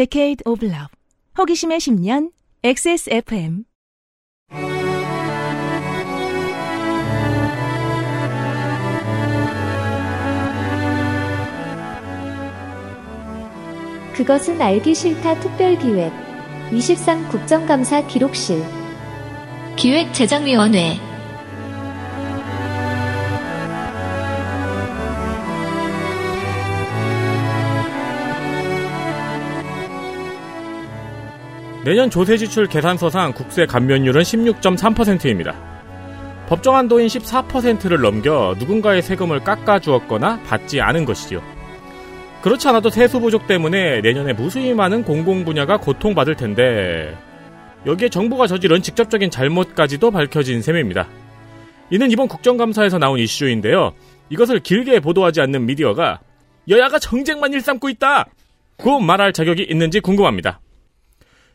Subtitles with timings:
[0.00, 0.88] Decade of Love.
[1.36, 2.30] 호기심의 10년
[2.64, 3.64] XSFM.
[14.14, 16.10] 그것은 알기 싫다 특별기획
[16.72, 18.64] 23 국정감사 기록실
[19.76, 21.09] 기획재정위원회
[31.90, 35.56] 내년 조세지출 계산서상 국세 감면율은 16.3%입니다.
[36.46, 41.42] 법정 한도인 14%를 넘겨 누군가의 세금을 깎아주었거나 받지 않은 것이지요.
[42.42, 47.18] 그렇지 않아도 세수 부족 때문에 내년에 무수히 많은 공공 분야가 고통받을 텐데
[47.84, 51.08] 여기에 정부가 저지른 직접적인 잘못까지도 밝혀진 셈입니다.
[51.90, 53.94] 이는 이번 국정감사에서 나온 이슈인데요.
[54.28, 56.20] 이것을 길게 보도하지 않는 미디어가
[56.68, 58.26] 여야가 정쟁만 일삼고 있다!
[58.76, 60.60] 고 말할 자격이 있는지 궁금합니다.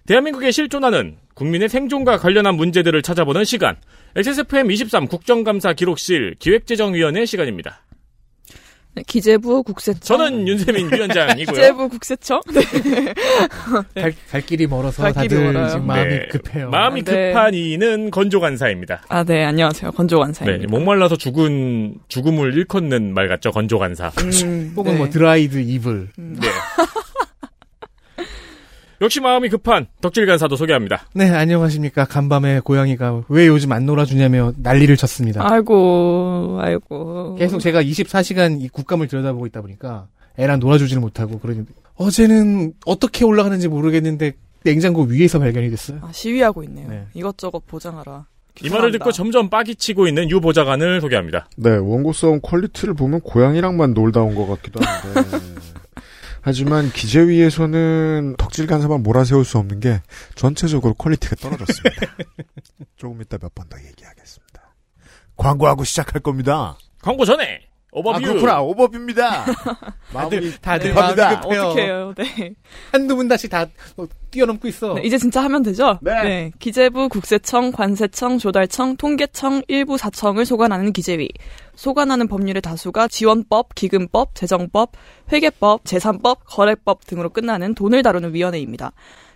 [0.08, 3.76] 대한민국의 실존하는 국민의 생존과 관련한 문제들을 찾아보는 시간.
[4.16, 7.82] XSFM 23 국정감사 기록실 기획재정위원회 시간입니다.
[8.94, 10.00] 네, 기재부 국세청.
[10.18, 11.54] 저는 윤세민 위원장이고요.
[11.54, 12.40] 기재부 국세청.
[13.94, 14.02] 네.
[14.02, 15.68] 갈, 갈 길이 멀어서 갈 길이 다들 멀어요.
[15.68, 16.70] 지금 마음이 네, 급해요.
[16.70, 17.34] 마음이 네.
[17.34, 19.04] 급한 이는 건조간사입니다.
[19.10, 19.92] 아, 네, 안녕하세요.
[19.92, 20.72] 네, 건조관사입니다.
[20.72, 23.52] 목말라서 죽은 죽음을 일컫는 말 같죠.
[23.52, 24.14] 건조간사.
[24.20, 24.98] 음, 혹은 네.
[24.98, 26.08] 뭐 드라이드 이블.
[26.16, 26.48] 네.
[29.02, 31.06] 역시 마음이 급한 덕질 간사도 소개합니다.
[31.14, 32.06] 네, 안녕하십니까.
[32.06, 35.42] 간밤에 고양이가 왜 요즘 안 놀아주냐며 난리를 쳤습니다.
[35.52, 37.36] 아이고, 아이고.
[37.36, 40.08] 계속 제가 24시간 이 국감을 들여다보고 있다 보니까
[40.38, 46.00] 애랑 놀아주지를 못하고 그러는데 어제는 어떻게 올라가는지 모르겠는데 냉장고 위에서 발견이 됐어요.
[46.02, 46.88] 아, 시위하고 있네요.
[46.90, 47.06] 네.
[47.14, 48.26] 이것저것 보장하라.
[48.64, 49.12] 이 말을 듣고.
[49.12, 51.50] 점점 빡이 치고 있는 유 보좌관을 소개합니다.
[51.58, 55.38] 네, 원고 싸움 quality를 보면 고양이랑만 놀다 온 것 같기도 한데.
[56.46, 60.04] 하지만 기재위에서는 덕질 간사만 몰아세울 수 없는 게
[60.36, 62.16] 전체적으로 quality가 떨어졌습니다.
[62.98, 64.76] 조금 이따 몇 번 더 얘기하겠습니다.
[65.38, 66.78] 광고하고 시작할 겁니다.
[67.02, 67.62] 광고 전에
[67.96, 68.18] 오버뷰.
[68.18, 68.62] 아, 그렇구나.
[68.62, 69.46] overview입니다.
[70.14, 71.40] 마무리 다들 갑니다.
[71.40, 71.62] 급해요.
[71.62, 72.54] 어떡해요, 네.
[72.92, 74.96] 한두 분 다시 다 어, 뛰어넘고 있어.
[74.96, 75.98] 네, 이제 진짜 하면 되죠?
[76.02, 76.52] 네.
[76.60, 81.30] 기재부, 국세청, 관세청, 조달청, 통계청, 일부 사청을 소관하는 기재위.
[81.76, 84.92] 소관하는 법률의 다수가 지원법, 기금법, 재정법,
[85.32, 88.92] 회계법, 재산법, 거래법 등으로 끝나는 돈을 다루는 위원회입니다.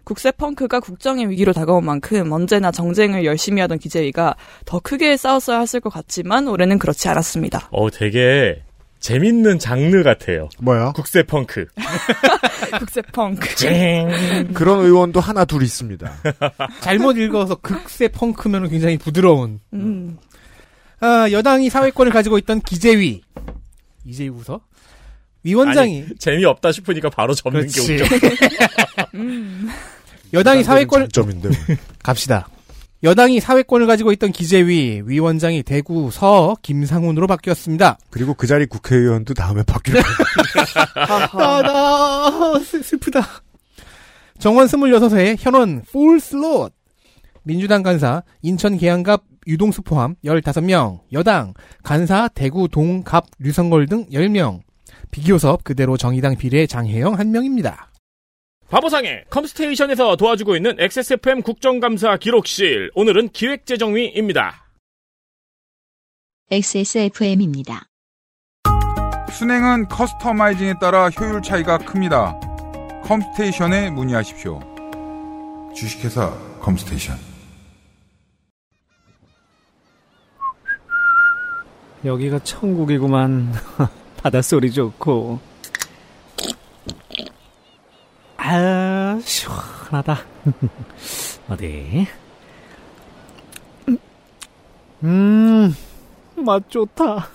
[0.09, 5.80] 국세 펑크가 국정의 위기로 다가온 만큼 언제나 정쟁을 열심히 하던 기재위가 더 크게 싸웠어야 했을
[5.80, 7.70] 것 같지만 올해는 그렇지 않았습니다.
[7.72, 8.64] 어, 되게
[9.00, 10.50] 재밌는 장르 같아요.
[10.62, 10.94] 뭐야?
[10.94, 11.68] 국세 펑크.
[12.80, 13.56] 국세 펑크.
[13.56, 14.52] 쨍.
[14.56, 16.12] 그런 의원도 하나 둘 있습니다.
[16.81, 19.59] 잘못 읽어서 극세 펑크면 굉장히 부드러운.
[19.74, 20.18] 음.
[21.02, 23.22] 아, 여당이 사회권을 가지고 있던 기재위.
[24.06, 24.59] 이제 웃어?
[25.44, 27.96] 위원장이 아니, 재미없다 싶으니까 바로 접는 그렇지.
[27.97, 28.06] 게 웃겨.
[30.34, 31.50] 여당이 사회권을 장점인데.
[32.03, 32.47] 갑시다.
[33.01, 37.97] 여당이 사회권을 가지고 있던 기재위 위원장이 대구 서 김상훈으로 바뀌었습니다.
[38.09, 40.06] 그리고 그 자리 국회의원도 다음에 바뀔 거예요.
[41.31, 43.25] 아, 나 슬프다.
[44.38, 46.73] 정원 26세 현원 풀슬롯
[47.44, 51.53] 민주당 간사 인천 계양갑 유동수 포함 15명 여당
[51.84, 54.61] 간사 대구 동갑 류성걸 등 10명
[55.11, 57.89] 비교섭 그대로 정의당 비례 장혜영 1명입니다.
[58.69, 62.91] 바보상의 컴스테이션에서 도와주고 있는 XSFM 국정감사 기록실.
[62.94, 64.68] 오늘은 기획재정위입니다.
[66.52, 67.88] XSFM입니다.
[69.31, 72.40] 순행은 커스터마이징에 따라 효율 차이가 큽니다.
[73.06, 74.59] 컴스테이션에 문의하십시오.
[75.75, 77.18] 주식회사 컴스테이션.
[82.06, 83.52] 여기가 천국이구만.
[84.22, 85.49] 바닷소리 좋고.
[88.42, 90.18] 아, 시원하다.
[91.50, 92.08] 어디?
[95.04, 95.76] 음,
[96.36, 97.30] 맛 좋다.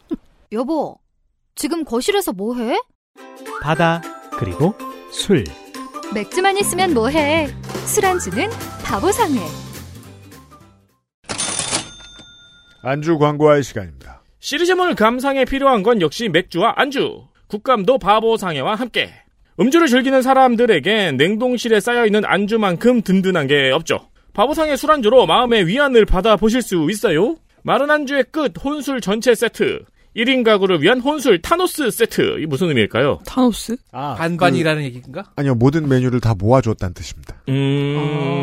[0.52, 0.98] 여보,
[1.54, 2.78] 지금 거실에서 뭐 해?
[3.62, 4.02] 바다,
[4.38, 4.74] 그리고
[5.10, 5.44] 술.
[6.14, 7.48] 맥주만 있으면 뭐 해?
[7.86, 8.50] 술안주는
[8.84, 9.40] 바보상회.
[12.82, 14.22] 안주 광고할 시간입니다.
[14.40, 17.26] 시리즈물 감상에 필요한 건 역시 맥주와 안주.
[17.46, 19.12] 국감도 바보상회와 함께.
[19.60, 24.00] 음주를 즐기는 사람들에게 냉동실에 쌓여있는 안주만큼 든든한 게 없죠.
[24.32, 27.36] 바보상의 술안주로 마음의 위안을 받아보실 수 있어요.
[27.62, 29.84] 마른 안주의 끝 혼술 전체 세트.
[30.16, 32.40] 1인 가구를 위한 혼술 타노스 세트.
[32.40, 33.20] 이 무슨 의미일까요?
[33.26, 33.76] 타노스?
[33.92, 35.24] 아, 반반이라는 얘기인가?
[35.36, 37.36] 아니요, 모든 메뉴를 다 모아줬다는 뜻입니다.
[37.48, 37.96] 음.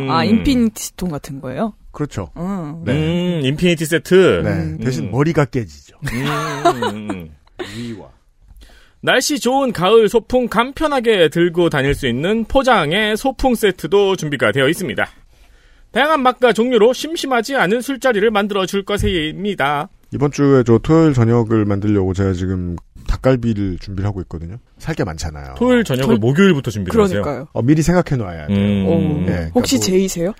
[0.07, 1.73] 어, 아, Infinity Stone 같은 거예요?
[1.91, 2.29] 그렇죠.
[2.37, 2.83] 음.
[2.85, 2.93] 네.
[2.93, 4.41] 음, Infinity 세트.
[4.43, 4.77] 네, 음.
[4.77, 5.97] 대신 머리가 깨지죠.
[6.13, 7.29] 음.
[7.75, 8.16] 위와.
[9.01, 15.05] 날씨 좋은 가을 소풍 간편하게 들고 다닐 수 있는 포장의 소풍 세트도 준비가 되어 있습니다.
[15.91, 19.89] 다양한 맛과 종류로 심심하지 않은 술자리를 만들어 줄 것입니다.
[20.13, 22.75] 이번 주에 저 토요일 저녁을 만들려고 제가 지금
[23.07, 24.57] 닭갈비를 준비를 하고 있거든요.
[24.79, 25.55] 살 게 많잖아요.
[25.57, 27.21] 토요일 저녁을 목요일부터 준비를 하세요.
[27.21, 27.47] 그러니까요.
[27.53, 28.57] 어, 미리 생각해 놔야 돼요.
[28.57, 28.85] 음.
[28.87, 30.33] 오, 예, 혹시 그러니까 제이세요?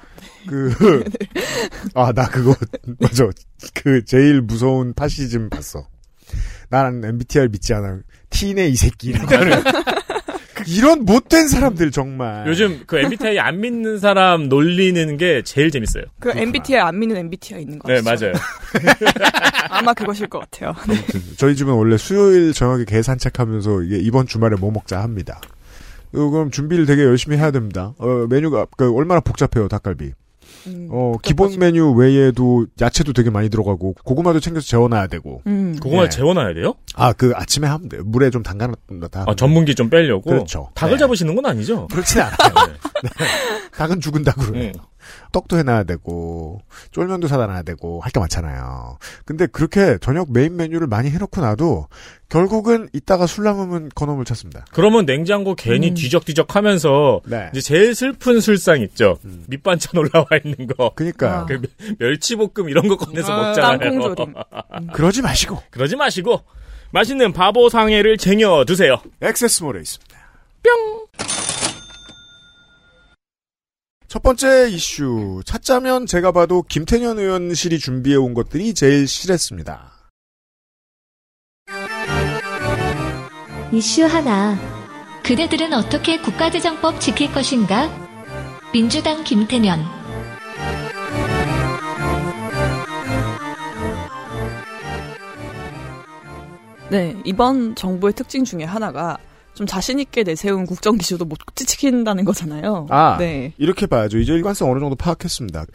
[0.47, 1.03] 그,
[1.95, 2.53] 아, 나 그거,
[2.99, 3.27] 맞아.
[3.73, 5.85] 그, 제일 무서운 파시즘 봤어.
[6.69, 7.99] 나는 MBTI 믿지 않아.
[8.29, 9.63] 티네 이 새끼라고 하는.
[10.53, 12.47] 그 이런 못된 사람들 정말.
[12.47, 16.03] 요즘 그 MBTI 안 믿는 사람 놀리는 게 제일 재밌어요.
[16.19, 18.25] 그 MBTI 안 믿는 MBTI 있는 거 네, 아시죠?
[18.25, 18.33] 맞아요.
[19.69, 20.73] 아마 그것일 것 같아요.
[21.37, 25.39] 저희 집은 원래 수요일 저녁에 개 산책하면서 이게 이번 주말에 뭐 먹자 합니다.
[26.13, 27.93] 어, 그럼 준비를 되게 열심히 해야 됩니다.
[27.99, 30.11] 어, 메뉴가 그 얼마나 복잡해요 닭갈비.
[30.67, 35.41] 음, 어 기본 메뉴 외에도 야채도 되게 많이 들어가고 고구마도 챙겨서 재워놔야 되고.
[35.47, 35.75] 음.
[35.81, 36.09] 그거만 예.
[36.09, 36.73] 재워놔야 돼요?
[36.95, 38.01] 아 그 아침에 하면 돼요.
[38.05, 39.25] 물에 좀 담가놨다.
[39.27, 40.29] 아, 전문기 좀 빼려고?
[40.29, 40.69] 그렇죠.
[40.75, 40.99] 닭을 네.
[40.99, 41.87] 잡으시는 건 아니죠?
[41.87, 42.35] 그렇진 않아요.
[43.03, 43.09] 네.
[43.77, 44.71] 닭은 죽은 닭으로 해요.
[45.07, 45.27] 음.
[45.31, 46.61] 떡도 해놔야 되고
[46.91, 48.97] 쫄면도 사다 놔야 되고 할 게 많잖아요.
[49.25, 51.87] 근데 그렇게 저녁 메인 메뉴를 많이 해놓고 나도
[52.29, 54.65] 결국은 이따가 술 남으면 건어물 찾습니다.
[54.71, 55.93] 그러면 냉장고 괜히 음.
[55.93, 57.49] 뒤적뒤적 하면서 네.
[57.53, 59.17] 이제 제일 슬픈 술상 있죠.
[59.47, 60.91] 밑반찬 올라와 있는 거.
[60.95, 61.31] 그니까요.
[61.41, 61.45] 아.
[61.45, 61.61] 그
[61.99, 63.79] 멸치볶음 이런 거 꺼내서 아, 먹잖아요.
[63.79, 64.33] 땅콩조림.
[64.93, 66.41] 그러지 마시고 그러지 마시고
[66.91, 68.97] 맛있는 바보상회를 쟁여 두세요.
[69.21, 70.17] 액세스몰에 있습니다.
[70.63, 71.46] 뿅.
[74.07, 79.91] 첫 번째 이슈 찾자면 제가 봐도 김태년 의원실이 준비해 온 것들이 제일 실했습니다.
[83.73, 84.57] 이슈 하나.
[85.23, 87.89] 그대들은 어떻게 국가재정법 지킬 것인가?
[88.71, 89.81] 민주당 김태년
[96.89, 99.17] 네, 이번 정부의 특징 중에 하나가
[99.57, 102.85] 좀 자신 있게 내세운 국정 기조도 못 지킨다는 거잖아요.
[102.91, 103.53] 아, 네.
[103.57, 104.19] 이렇게 봐야죠.
[104.19, 105.65] 이제 일관성 어느 정도 파악했습니다.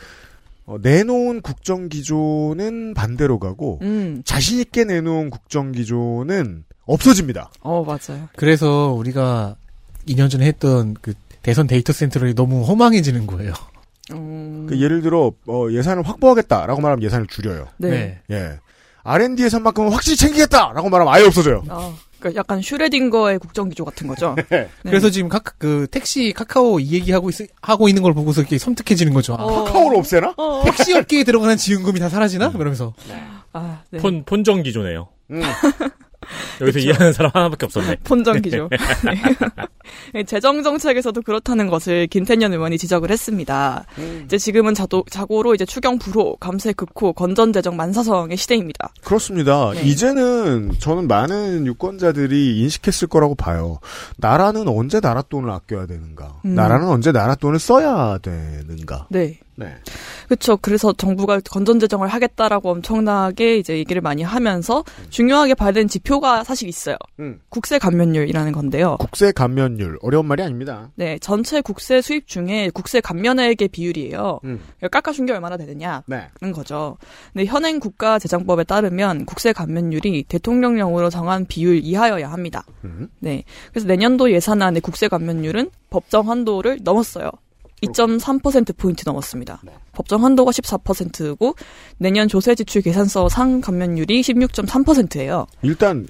[0.67, 7.50] 어, 내놓은 국정 기조는 반대로 가고 음, 자신 있게 내놓은 국정 기조는 없어집니다.
[7.61, 8.29] 어, 맞아요.
[8.37, 9.56] 그래서 우리가
[10.06, 13.52] 2년 전에 했던 그 대선 데이터 센터를 너무 허망해지는 거예요.
[14.12, 17.67] 음, 그 예를 들어 어, 예산을 확보하겠다라고 말하면 예산을 줄여요.
[17.79, 18.20] 네.
[18.31, 18.61] 예.
[19.02, 21.64] R&D 예산만큼은 확실히 챙기겠다라고 말하면 아예 없어져요.
[21.69, 24.36] 어, 그러니까 약간 슈뢰딩거의 국정 기조 같은 거죠.
[24.48, 24.69] 네.
[24.82, 29.12] 그래서 지금 카, 그 택시 카카오 이 얘기하고 있, 하고 있는 걸 보고서 이렇게 섬뜩해지는
[29.12, 29.34] 거죠.
[29.34, 29.64] 아, 어.
[29.64, 30.34] 카카오를 없애나?
[30.36, 32.52] 어, 택시 업계에 들어가는 지원금이 다 사라지나?
[32.52, 32.94] 그러면서
[33.52, 33.98] 아, 네.
[33.98, 35.08] 폰 본정 기조네요.
[35.32, 35.42] 음.
[36.61, 37.96] 여기서 이해하는 사람 하나밖에 없었네.
[38.05, 38.69] 본정 기조.
[40.14, 40.25] 네.
[40.25, 43.84] 재정 정책에서도 그렇다는 것을 김태년 의원이 지적을 했습니다.
[44.25, 48.93] 이제 지금은 자도, 자고로 이제 추경 불호, 감세 극호, 건전 재정 만사성의 시대입니다.
[49.05, 49.73] 그렇습니다.
[49.73, 49.82] 네.
[49.82, 53.79] 이제는 저는 많은 유권자들이 인식했을 거라고 봐요.
[54.17, 56.40] 나라는 언제 나라 돈을 아껴야 되는가?
[56.44, 56.55] 음.
[56.55, 59.06] 나라는 언제 나라 돈을 써야 되는가?
[59.11, 59.38] 네.
[59.56, 59.75] 네.
[60.26, 60.56] 그렇죠.
[60.56, 66.69] 그래서 정부가 건전 재정을 하겠다라고 엄청나게 이제 얘기를 많이 하면서 중요하게 봐야 되는 지표가 사실
[66.69, 66.96] 있어요.
[67.20, 67.40] 음.
[67.49, 68.96] 국세 감면율이라는 건데요.
[68.99, 70.90] 국세 감면율 어려운 말이 아닙니다.
[70.94, 74.40] 네, 전체 국세 수입 중에 국세 감면액의 비율이에요.
[74.44, 74.60] 음.
[74.90, 76.28] 깎아준 게 얼마나 되느냐는 네.
[76.55, 76.96] 거죠.
[77.32, 82.64] 근데 현행 국가 재정법에 따르면 국세 감면율이 대통령령으로 정한 비율 이하여야 합니다.
[82.84, 83.08] 음.
[83.20, 87.31] 네, 그래서 내년도 예산안의 국세 감면율은 법정 한도를 넘었어요.
[87.82, 89.60] 2.3% 포인트 넘었습니다.
[89.65, 89.72] 네.
[89.93, 91.55] 법정 한도가 14%고
[91.98, 95.46] 내년 조세 지출 계산서 상 감면율이 16.3%예요.
[95.62, 96.06] 일단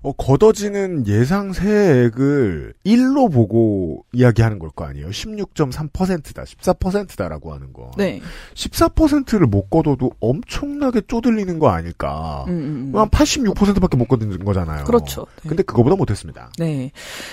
[0.00, 5.08] 어, 걷어지는 예상 세액을 1로 보고 이야기하는 걸 거 아니에요.
[5.08, 7.90] 16.3%다, 14%다라고 하는 거.
[7.96, 8.20] 네.
[8.54, 12.44] 14%를 못 걷어도 엄청나게 쪼들리는 거 아닐까.
[12.48, 12.98] 음, 음, 음.
[12.98, 14.84] 한 86%밖에 못 걷는 거잖아요.
[14.84, 15.26] 그렇죠.
[15.42, 15.48] 네.
[15.48, 16.50] 근데 그거보다 못했습니다.
[16.58, 16.92] 네.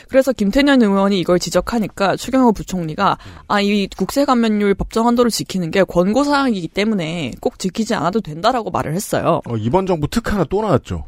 [0.09, 3.17] 그래서 김태년 의원이 이걸 지적하니까 추경호 부총리가
[3.47, 8.95] 아, 이 국세 감면율 법정 한도를 지키는 게 권고사항이기 때문에 꼭 지키지 않아도 된다라고 말을
[8.95, 9.41] 했어요.
[9.45, 11.03] 어, 이번 정부 특 하나 또 나왔죠.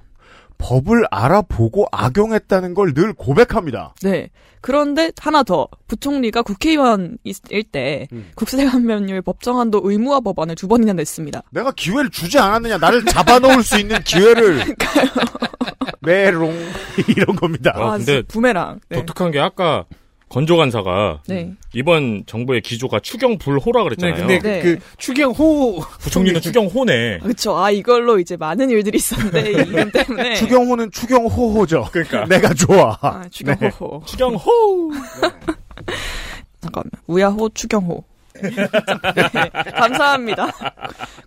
[0.58, 3.94] 법을 알아보고 악용했다는 걸 늘 고백합니다.
[4.02, 4.30] 네.
[4.62, 8.32] 그런데 하나 더 부총리가 국회의원일 때 음.
[8.36, 11.44] 국세 감면율 법정 한도 의무화 법안을 두 번이나 냈습니다.
[11.52, 14.64] 내가 기회를 주지 않았느냐, 나를 잡아놓을 수 있는 기회를.
[16.02, 16.54] 메롱.
[17.08, 17.74] 이런 겁니다.
[17.76, 18.80] 아, 아, 근데 부메랑.
[18.90, 18.98] 네.
[18.98, 19.86] 독특한 게 아까
[20.30, 21.54] 건조 간사가 네.
[21.74, 24.16] 이번 정부의 기조가 추경 불호라 네, 그랬잖아요.
[24.28, 24.62] 근데 네.
[24.62, 27.20] 그, 그 추경호 부총리는 추경호네.
[27.20, 27.58] 그렇죠.
[27.58, 31.90] 아 이걸로 이제 많은 일들이 있었는데 이 이름 때문에 추경호는 추경호호죠.
[31.92, 32.98] 그러니까 내가 좋아.
[33.02, 34.04] 아, 추경호.
[34.06, 34.92] 추경호.
[36.60, 36.92] 잠깐만.
[37.08, 38.04] 우야호 추경호.
[38.42, 40.52] 네, 감사합니다.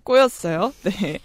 [0.04, 0.72] 꼬였어요.
[0.84, 1.18] 네.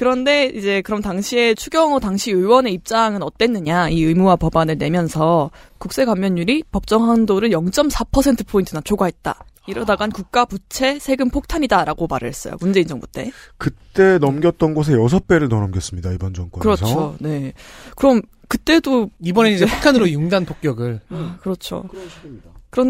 [0.00, 6.62] 그런데 이제 그럼 당시에 추경호 당시 의원의 입장은 어땠느냐 이 의무화 법안을 내면서 국세 감면율이
[6.72, 9.44] 법정 한도를 0.4% 포인트나 초과했다.
[9.66, 12.54] 이러다간 국가 부채 세금 폭탄이다라고 말을 했어요.
[12.60, 13.30] 문재인 정부 때.
[13.58, 16.12] 그때 넘겼던 곳에 여섯 배를 더 넘겼습니다.
[16.12, 16.62] 이번 정권에서.
[16.62, 17.16] 그렇죠.
[17.20, 17.52] 네.
[17.94, 21.00] 그럼 그때도 이번엔 이제 북한으로 융단 폭격을.
[21.10, 21.84] 아, 그렇죠.
[21.90, 22.08] 그런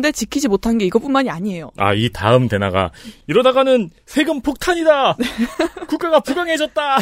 [0.01, 1.71] 데 지키지 못한 게 이것뿐만이 아니에요.
[1.77, 2.91] 아, 이 다음 대나가
[3.27, 5.17] 이러다가는 세금 폭탄이다.
[5.89, 6.99] 국가가 불강해졌다.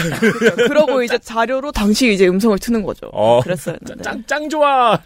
[0.68, 3.08] 그러고 이제 자료로 당시 이제 음성을 트는 거죠.
[3.12, 3.76] 어, 그랬어요.
[4.02, 4.98] 짱, 짱 좋아.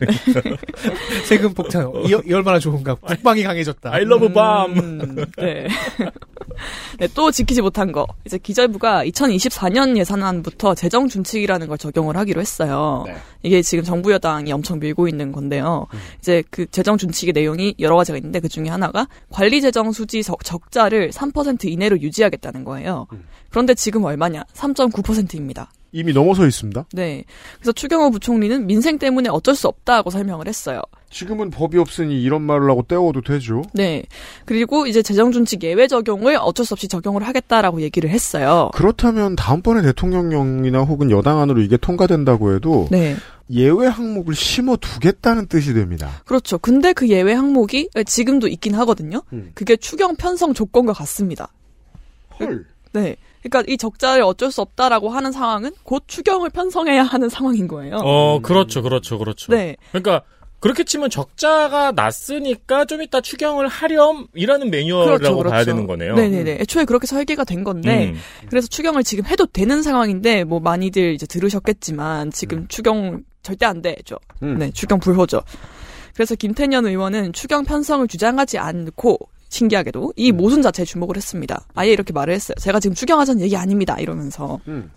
[1.26, 1.91] 세금 폭탄.
[2.05, 2.95] 이, 이 얼마나 좋은가.
[2.95, 3.93] 국방이 강해졌다.
[3.93, 4.81] I love bomb.
[4.81, 5.69] 음, 네.
[6.99, 8.06] 네, 또 지키지 못한 거.
[8.25, 13.04] 이제 기재부가 2024년 예산안부터 재정 준칙이라는 걸 적용을 하기로 했어요.
[13.06, 13.16] 네.
[13.42, 15.87] 이게 지금 정부 여당이 엄청 밀고 있는 건데요.
[16.18, 20.44] 이제 그 재정 준칙의 내용이 여러 가지가 있는데 그 중에 하나가 관리 재정 수지 적,
[20.44, 23.06] 적자를 3% 이내로 유지하겠다는 거예요.
[23.50, 24.44] 그런데 지금 얼마냐?
[24.54, 25.71] 3.9%입니다.
[25.92, 26.87] 이미 넘어서 있습니다.
[26.92, 27.25] 네.
[27.56, 30.82] 그래서 추경호 부총리는 민생 때문에 어쩔 수 없다고 설명을 했어요.
[31.11, 33.62] 지금은 법이 없으니 이런 말을 하고 떼워도 되죠.
[33.75, 34.02] 네.
[34.46, 38.70] 그리고 이제 재정준칙 예외 적용을 어쩔 수 없이 적용을 하겠다라고 얘기를 했어요.
[38.75, 43.14] 그렇다면 다음번에 대통령령이나 혹은 여당 안으로 이게 통과된다고 해도 네.
[43.50, 46.22] 예외 항목을 심어 두겠다는 뜻이 됩니다.
[46.25, 46.56] 그렇죠.
[46.56, 49.22] 근데 그 예외 항목이 지금도 있긴 하거든요.
[49.34, 49.50] 음.
[49.54, 51.52] 그게 추경 편성 조건과 같습니다.
[52.40, 52.64] 헐.
[52.94, 53.16] 네.
[53.42, 57.96] 그러니까 이 적자를 어쩔 수 없다라고 하는 상황은 곧 추경을 편성해야 하는 상황인 거예요.
[57.96, 59.52] 어, 그렇죠, 그렇죠, 그렇죠.
[59.52, 59.76] 네.
[59.90, 60.22] 그러니까
[60.61, 65.50] 그렇게 치면 적자가 났으니까 좀 이따 추경을 하렴이라는 매뉴얼이라고 그렇죠, 그렇죠.
[65.50, 66.14] 봐야 되는 거네요.
[66.14, 66.58] 네네네.
[66.61, 68.18] 애초에 그렇게 설계가 된 건데, 음.
[68.49, 74.18] 그래서 추경을 지금 해도 되는 상황인데, 뭐 많이들 이제 들으셨겠지만, 지금 추경 절대 안 되죠.
[74.44, 74.56] 음.
[74.58, 75.42] 네, 추경 불허죠.
[76.14, 79.18] 그래서 김태년 의원은 추경 편성을 주장하지 않고,
[79.52, 81.66] 신기하게도 이 모순 자체에 주목을 했습니다.
[81.75, 82.54] 아예 이렇게 말을 했어요.
[82.59, 83.97] 제가 지금 추경하자는 얘기 아닙니다.
[83.99, 84.59] 이러면서.
[84.66, 84.90] 음.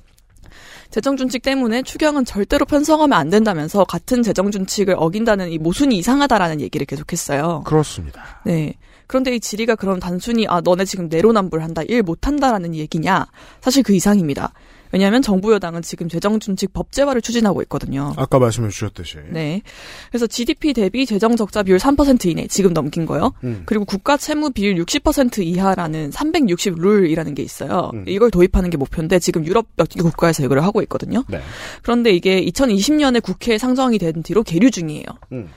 [0.92, 7.64] 재정준칙 때문에 추경은 절대로 편성하면 안 된다면서 같은 재정준칙을 어긴다는 이 모순이 이상하다라는 얘기를 계속했어요.
[7.66, 8.42] 그렇습니다.
[8.46, 8.76] 네.
[9.08, 13.28] 그런데 이 질의가 그럼 단순히 아 너네 지금 내로남불한다 일 못한다라는 얘기냐
[13.62, 14.54] 사실 그 이상입니다.
[14.96, 18.14] 왜냐하면 정부 여당은 지금 재정준칙 법제화를 추진하고 있거든요.
[18.16, 19.18] 아까 말씀해 주셨듯이.
[19.30, 19.62] 네.
[20.10, 23.34] 그래서 GDP 대비 재정 적자 비율 3% 이내 지금 넘긴 거요.
[23.44, 23.64] 음.
[23.66, 27.92] 그리고 국가 채무 비율 60% 이하라는 360 룰이라는 게 있어요.
[27.94, 28.06] 음.
[28.08, 31.26] 이걸 도입하는 게 목표인데 지금 유럽 몇개 국가에서 이걸 하고 있거든요.
[31.28, 31.42] 네.
[31.82, 35.04] 그런데 이게 2020년에 국회에 상정이 된 뒤로 계류 중이에요.
[35.34, 35.50] 음.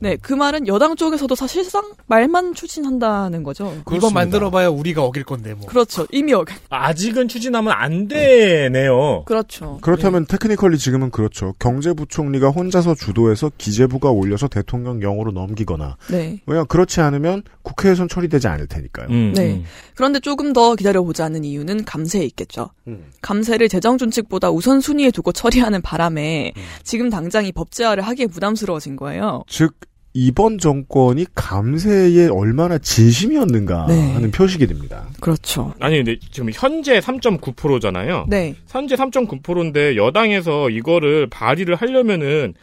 [0.00, 3.66] 네, 그 말은 여당 쪽에서도 사실상 말만 추진한다는 거죠.
[3.84, 4.12] 그렇습니다.
[4.12, 5.68] 만들어봐야 우리가 어길 건데 뭐.
[5.68, 6.04] 그렇죠.
[6.10, 8.08] 이미 어 아직은 추진하면 안
[8.72, 9.24] 되네요.
[9.24, 9.78] 그렇죠.
[9.82, 11.52] 그렇다면 테크니컬리 지금은 그렇죠.
[11.58, 16.40] 경제부총리가 혼자서 주도해서 기재부가 올려서 대통령령으로 넘기거나 네.
[16.46, 19.08] 왜냐 그렇지 않으면 국회에선 처리되지 않을 테니까요.
[19.10, 19.54] 음, 네.
[19.54, 19.64] 음.
[19.94, 22.70] 그런데 조금 더 기다려보자는 이유는 감세에 있겠죠.
[22.88, 23.04] 음.
[23.20, 26.52] 감세를 재정준칙보다 우선순위에 두고 처리하는 바람에
[26.82, 29.44] 지금 당장 이 법제화를 하기에 부담스러워진 거예요.
[29.46, 29.74] 즉
[30.14, 34.12] 이번 정권이 감세에 얼마나 진심이었는가 네.
[34.12, 35.06] 하는 표식이 됩니다.
[35.20, 35.72] 그렇죠.
[35.80, 38.26] 아니 근데 지금 현재 3.9%잖아요.
[38.28, 38.54] 네.
[38.68, 42.54] 현재 3.9%인데 여당에서 이거를 발의를 하려면은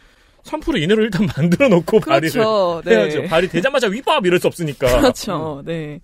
[0.44, 2.82] 3% 이내로 일단 만들어 놓고 발의를 그렇죠.
[2.86, 3.22] 해야죠.
[3.22, 3.28] 네.
[3.28, 5.00] 발의 되자마자 위법 이럴 수 없으니까.
[5.00, 5.62] 그렇죠.
[5.64, 6.00] 네.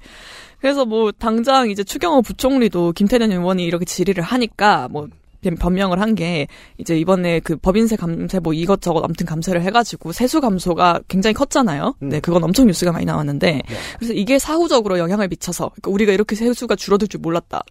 [0.60, 5.08] 그래서 뭐 당장 이제 추경호 부총리도 김태년 의원이 이렇게 질의를 하니까 뭐
[5.54, 6.48] 변명을 한 게
[6.78, 11.94] 이제 이번에 그 법인세 감세 뭐 이것저것 아무튼 감세를 해가지고 세수 감소가 굉장히 컸잖아요.
[12.00, 13.60] 네, 그건 엄청 뉴스가 많이 나왔는데
[13.98, 17.62] 그래서 이게 사후적으로 영향을 미쳐서 그러니까 우리가 이렇게 세수가 줄어들 줄 몰랐다.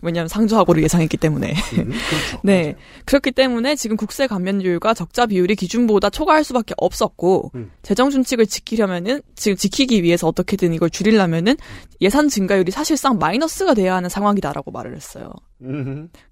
[0.00, 1.54] 왜냐하면 상조하고를 예상했기 때문에.
[2.44, 2.76] 네.
[3.04, 7.50] 그렇기 때문에 지금 국세 감면율과 적자 비율이 기준보다 초과할 수밖에 없었고
[7.82, 11.56] 재정 준칙을 지키려면은 지금 지키기 위해서 어떻게든 이걸 줄이려면은
[12.00, 15.32] 예산 증가율이 사실상 마이너스가 돼야 하는 상황이다라고 말을 했어요.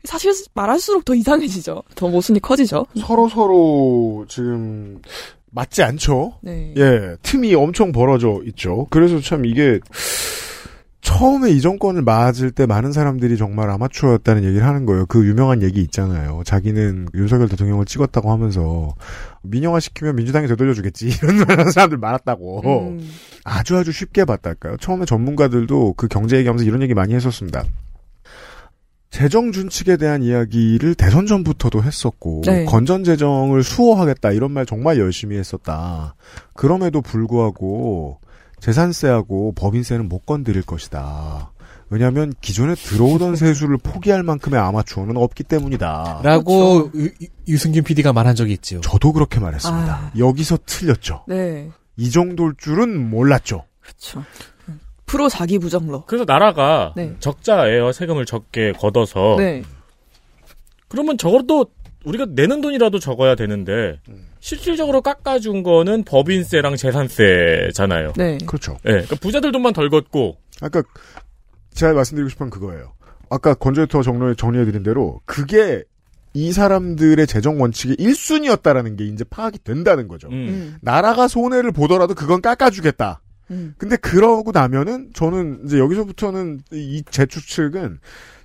[0.04, 1.82] 사실 말할수록 더 이상해지죠.
[1.94, 2.86] 더 모순이 커지죠.
[3.00, 5.00] 서로 서로 지금
[5.50, 6.34] 맞지 않죠.
[6.42, 6.74] 네.
[6.76, 8.86] 예, 틈이 엄청 벌어져 있죠.
[8.90, 9.80] 그래서 참 이게
[11.06, 15.06] 처음에 이 정권을 맞을 때 많은 사람들이 정말 아마추어였다는 얘기를 하는 거예요.
[15.06, 16.42] 그 유명한 얘기 있잖아요.
[16.44, 18.92] 자기는 윤석열 대통령을 찍었다고 하면서
[19.42, 22.88] 민영화 시키면 민주당이 되돌려 주겠지 이런 말 하는 사람들 많았다고.
[22.88, 23.08] 음,
[23.44, 24.78] 아주 아주 쉽게 봤달까요?
[24.78, 27.62] 처음에 전문가들도 그 경제 얘기하면서 이런 얘기 많이 했었습니다.
[29.16, 32.66] 재정 준칙에 대한 이야기를 대선 전부터도 했었고 네.
[32.66, 36.14] 건전 재정을 수호하겠다 이런 말 정말 열심히 했었다.
[36.52, 38.20] 그럼에도 불구하고
[38.60, 41.50] 재산세하고 법인세는 못 건드릴 것이다.
[41.88, 46.20] 왜냐하면 기존에 들어오던 세수를 포기할 만큼의 아마추어는 없기 때문이다.
[46.22, 48.82] 라고 유- 유- 유승균 PD가 말한 적이 있죠.
[48.82, 49.92] 저도 그렇게 말했습니다.
[49.94, 50.12] 아.
[50.18, 51.24] 여기서 틀렸죠.
[51.26, 51.70] 네.
[51.96, 53.64] 이 정도일 줄은 몰랐죠.
[53.80, 54.22] 그렇죠.
[55.06, 56.04] 프로 자기 부정로.
[56.06, 57.14] 그래서 나라가 네.
[57.20, 57.92] 적자예요.
[57.92, 59.62] 세금을 적게 걷어서 네.
[60.88, 61.66] 그러면 적어도
[62.04, 64.00] 우리가 내는 돈이라도 적어야 되는데
[64.40, 68.12] 실질적으로 깎아준 거는 법인세랑 재산세잖아요.
[68.16, 68.38] 네.
[68.46, 68.76] 그렇죠.
[68.86, 70.82] 예, 그러니까 부자들 돈만 덜 걷고 아까
[71.74, 72.92] 제가 말씀드리고 싶은 그거예요.
[73.28, 75.82] 아까 건조해터 정리해, 정리해드린 대로 그게
[76.32, 80.28] 이 사람들의 재정 원칙의 1순위였다라는 게 이제 파악이 된다는 거죠.
[80.28, 80.32] 음.
[80.32, 80.76] 음.
[80.80, 83.20] 나라가 손해를 보더라도 그건 깎아주겠다.
[83.50, 83.74] 음.
[83.78, 87.98] 근데 그러고 나면은 저는 이제 여기서부터는 이 제 추측은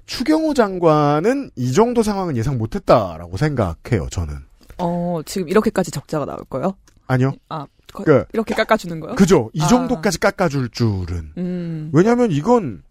[0.06, 4.08] 추경호 장관은 이 정도 상황은 예상 못했다라고 생각해요.
[4.12, 4.36] 저는
[4.78, 6.76] 어, 지금 이렇게까지 적자가 나올 거예요?
[7.08, 7.34] 아니요.
[7.50, 9.16] 아, 거- 그 이렇게 깎아주는 거요?
[9.16, 9.50] 그죠.
[9.54, 9.68] 이 아.
[9.68, 11.90] 정도까지 깎아줄 줄은 음.
[11.94, 12.84] 왜냐하면 이건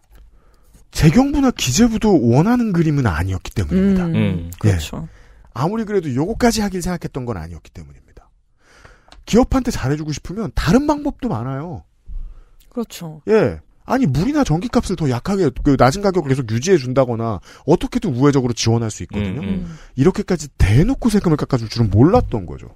[0.90, 4.06] 재경부나 기재부도 원하는 그림은 아니었기 때문입니다.
[4.06, 4.14] 음.
[4.16, 4.50] 음.
[4.58, 5.08] 그렇죠.
[5.54, 8.28] 아무리 그래도 요거까지 하길 생각했던 건 아니었기 때문입니다.
[9.26, 11.84] 기업한테 잘해주고 싶으면 다른 방법도 많아요.
[12.70, 13.20] 그렇죠.
[13.28, 13.60] 예.
[13.84, 18.90] 아니 물이나 전기 값을 더 약하게 그 낮은 가격을 계속 유지해 준다거나 어떻게든 우회적으로 지원할
[18.90, 19.40] 수 있거든요.
[19.40, 19.78] 음, 음.
[19.96, 22.68] 이렇게까지 대놓고 세금을 깎아줄 줄은 몰랐던 거죠.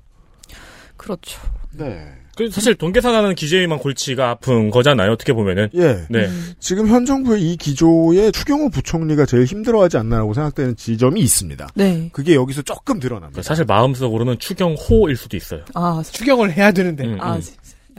[0.97, 1.41] 그렇죠.
[1.73, 2.13] 네.
[2.37, 5.13] 그 사실 돈 계산하는 기재위만 골치가 아픈 거잖아요.
[5.13, 5.69] 어떻게 보면은.
[5.75, 6.05] 예.
[6.11, 6.27] 네.
[6.27, 6.53] 음.
[6.59, 11.69] 지금 현 정부의 이 기조에 추경호 부총리가 제일 힘들어하지 않나라고 생각되는 지점이 있습니다.
[11.77, 12.09] 네.
[12.13, 13.43] 그게 여기서 조금 드러납니다.
[13.43, 15.65] 사실 마음속으로는 추경호일 수도 있어요.
[15.75, 17.05] 아, 추경을 해야 되는데.
[17.05, 17.43] 음, 아, 음.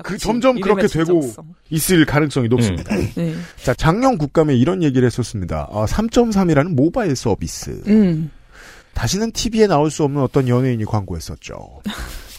[0.04, 1.56] 그 지- 점점 그렇게 되고 진정성.
[1.70, 2.96] 있을 가능성이 높습니다.
[3.16, 3.34] 네.
[3.64, 5.70] 자, 작년 국감에 이런 얘기를 했었습니다.
[5.72, 7.82] 아, 3.3이라는 모바일 서비스.
[7.88, 8.30] 음.
[8.94, 11.82] 다시는 TV에 나올 수 없는 어떤 연예인이 광고했었죠.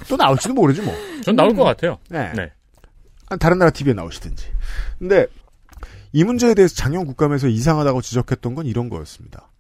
[0.09, 0.95] 또 나올지도 모르지 뭐.
[1.23, 1.99] 전 나올 것 같아요.
[2.09, 2.33] 네.
[2.35, 2.51] 네.
[3.29, 4.47] 아, 다른 나라 TV에 나오시든지.
[4.99, 5.27] 근데
[6.13, 9.51] 이 문제에 대해서 작년 국감에서 이상하다고 지적했던 건 이런 거였습니다.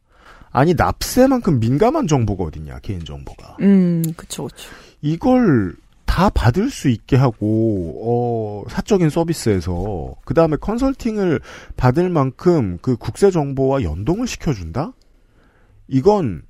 [0.52, 4.70] 아니 납세만큼 민감한 정보가 어딨냐 개인 정보가 음, 그쵸, 그쵸.
[5.02, 5.74] 이걸
[6.16, 11.40] 다 받을 수 있게 하고 어 사적인 서비스에서 그 다음에 컨설팅을
[11.76, 14.94] 받을 만큼 그 국세 정보와 연동을 시켜준다?
[15.88, 16.40] 이건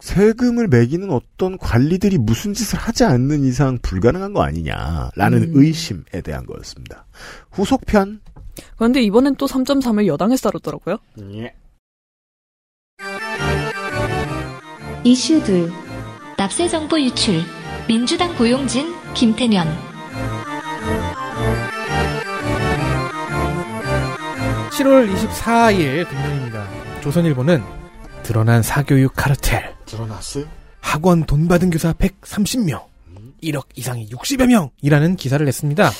[0.00, 5.52] 세금을 매기는 어떤 관리들이 무슨 짓을 하지 않는 이상 불가능한 거 아니냐라는 음.
[5.54, 7.06] 의심에 대한 거였습니다.
[7.52, 8.20] 후속편
[8.74, 10.98] 그런데 이번엔 또 3.3을 여당에서 다뤘더라고요.
[15.04, 15.70] 이슈 둘.
[16.36, 17.44] 납세 정보 유출.
[17.90, 19.66] 민주당 고용진, 김태년.
[24.70, 26.68] 7월 24일 금요일입니다.
[27.00, 27.60] 조선일보는
[28.22, 29.74] 드러난 사교육 카르텔.
[29.86, 30.44] 드러났어요?
[30.80, 32.84] 학원 돈 받은 교사 130명.
[33.42, 35.90] 1억 이상이 60여 명이라는 기사를 냈습니다.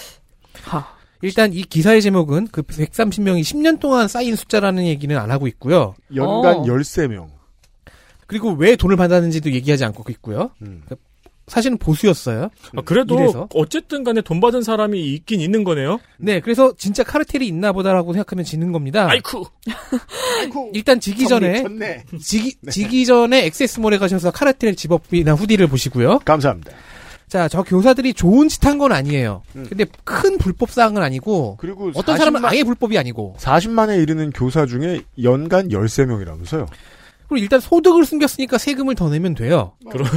[0.62, 0.86] 하.
[1.22, 5.96] 일단 이 기사의 제목은 그 130명이 10년 동안 쌓인 숫자라는 얘기는 안 하고 있고요.
[6.14, 6.62] 연간 어.
[6.62, 7.30] 13명.
[8.28, 10.52] 그리고 왜 돈을 받았는지도 얘기하지 않고 있고요.
[10.62, 10.84] 음.
[11.50, 12.48] 사실은 보수였어요.
[12.76, 13.48] 아, 그래도 이래서?
[13.54, 15.98] 어쨌든 간에 돈 받은 사람이 있긴 있는 거네요.
[16.16, 19.08] 네, 그래서 진짜 카르텔이 있나 보다라고 생각하면 지는 겁니다.
[19.10, 19.44] 아이쿠.
[20.72, 22.04] 일단 지기 전에 쳤네.
[22.20, 26.20] 지기, 지기 전에 액세스몰에 가셔서 카르텔 zip-up이나 hoodie를 보시고요.
[26.20, 26.70] 감사합니다.
[27.28, 29.42] 자, 저 교사들이 좋은 짓 한 건 아니에요.
[29.56, 29.66] 음.
[29.68, 35.02] 근데 큰 불법 사항은 아니고 그리고 어떤 사람은 아예 불법이 아니고 40만에 이르는 교사 중에
[35.22, 36.66] 연간 13명이라면서요.
[37.28, 39.74] 그리고 일단 소득을 숨겼으니까 세금을 더 내면 돼요.
[39.92, 40.08] 그런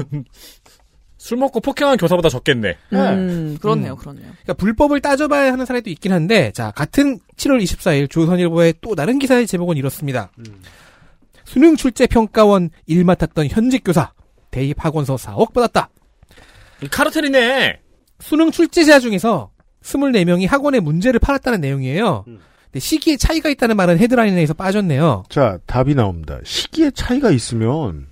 [1.23, 2.75] 술 먹고 폭행한 교사보다 적겠네.
[2.91, 3.97] 음, 그렇네요, 음.
[3.97, 4.25] 그렇네요.
[4.25, 9.47] 그러니까 불법을 따져봐야 하는 사례도 있긴 한데 자 같은 7월 24일 조선일보의 또 다른 기사의
[9.47, 10.31] 제목은 이렇습니다.
[11.45, 14.11] 수능 출제 평가원 일 맡았던 현직 교사
[14.51, 15.87] 대입 학원서 4억 받았다.
[16.91, 17.79] 카르텔이네.
[18.19, 19.49] 수능 출제자 중에서
[19.81, 22.25] 24명이 학원에 문제를 팔았다는 내용이에요.
[22.27, 22.39] 음.
[22.65, 25.23] 근데 시기에 차이가 있다는 말은 헤드라인에서 빠졌네요.
[25.29, 26.39] 자, 답이 나옵니다.
[26.43, 28.07] 시기에 차이가 있으면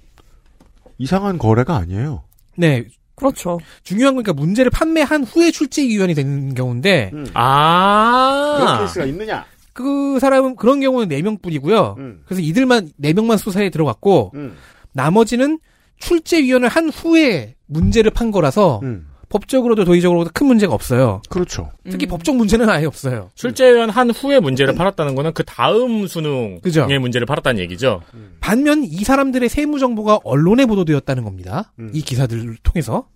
[0.97, 2.23] 이상한 거래가 아니에요.
[2.55, 2.85] 네.
[3.21, 3.59] 그렇죠.
[3.83, 8.77] 중요한 건 그러니까 문제를 판매한 후에 출제 위원이 되는 경우인데 그런 아.
[8.79, 9.45] 케이스가 있느냐?
[9.73, 11.97] 그 사람은 그런 경우는 4명뿐이고요.
[11.97, 12.23] 음.
[12.25, 14.57] 그래서 이들만 4명만 수사에 들어갔고 음.
[14.91, 15.59] 나머지는
[15.99, 19.07] 출제 위원을 한 후에 문제를 판 거라서 음.
[19.31, 21.21] 법적으로도 도의적으로도 큰 문제가 없어요.
[21.29, 21.69] 그렇죠.
[21.89, 22.09] 특히 음.
[22.09, 23.31] 법적 문제는 아예 없어요.
[23.35, 26.85] 출제위원 한 후에 문제를 팔았다는 거는 그 다음 수능의 그죠.
[26.85, 28.01] 문제를 팔았다는 얘기죠.
[28.41, 31.71] 반면 이 사람들의 세무 정보가 언론에 보도되었다는 겁니다.
[31.79, 31.91] 음.
[31.93, 33.07] 이 기사들을 통해서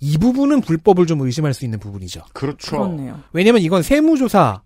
[0.00, 2.22] 이 부분은 불법을 좀 의심할 수 있는 부분이죠.
[2.32, 2.70] 그렇죠.
[2.78, 3.20] 그렇네요.
[3.32, 4.62] 왜냐면 이건 세무조사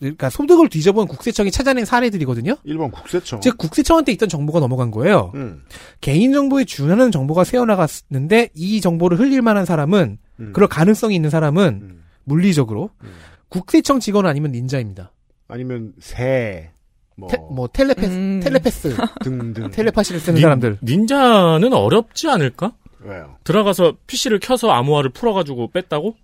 [0.00, 2.56] 그러니까 소득을 뒤져본 국세청이 찾아낸 사례들이거든요.
[2.64, 3.40] 일본 국세청.
[3.40, 5.30] 즉 국세청한테 있던 정보가 넘어간 거예요.
[5.34, 5.62] 음.
[6.00, 10.52] 개인 정보에 준하는 정보가 새어나갔는데 이 정보를 흘릴 만한 사람은 음.
[10.54, 12.04] 그럴 가능성이 있는 사람은 음.
[12.24, 13.10] 물리적으로 음.
[13.50, 15.12] 국세청 직원 아니면 닌자입니다.
[15.48, 16.70] 아니면 새,
[17.16, 18.40] 뭐, 테- 뭐 텔레패스, 음.
[18.42, 19.70] 텔레패스, 등등.
[19.70, 20.78] 텔레파시를 쓰는 닌- 사람들.
[20.82, 22.72] 닌자는 어렵지 않을까?
[23.00, 23.36] 왜요?
[23.44, 26.16] 들어가서 PC를 켜서 암호화를 풀어가지고 뺐다고?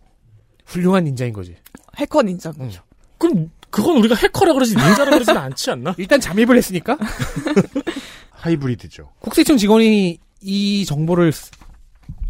[0.65, 1.57] 훌륭한 닌자인 거지.
[1.97, 2.53] 해커 닌자.
[2.61, 2.71] 음.
[3.19, 5.95] 그럼 그건 우리가 해커라 그러지 닌자라 그러지는 않지 않나?
[5.99, 6.97] 일단 잠입을 했으니까.
[8.31, 9.11] 하이브리드죠.
[9.21, 11.51] 국세청 직원이 이 정보를 쓰-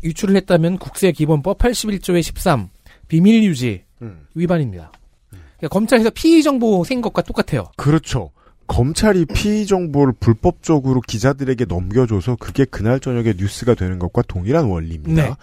[0.04, 2.68] 유출을 했다면 국세 기본법 81조의 13
[3.08, 4.26] 비밀 유지 음.
[4.34, 4.92] 위반입니다.
[5.30, 7.70] 그러니까 검찰에서 피의 정보 센 것과 똑같아요.
[7.76, 8.30] 그렇죠.
[8.66, 15.22] 검찰이 피의 정보를 불법적으로 기자들에게 넘겨줘서 그게 그날 저녁에 뉴스가 되는 것과 동일한 원리입니다.
[15.22, 15.34] 네.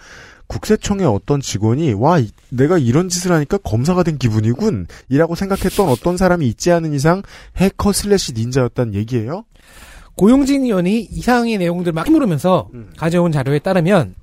[0.46, 6.16] 국세청의 어떤 직원이 와 이- 내가 이런 짓을 하니까 검사가 된 기분이군 이라고 생각했던 어떤
[6.16, 7.22] 사람이 있지 않은 이상
[7.56, 9.44] 해커 슬래시 닌자였단 얘기예요.
[10.16, 12.90] 고용진 의원이 이상의 내용들을 막 물으면서 음.
[12.96, 14.14] 가져온 자료에 따르면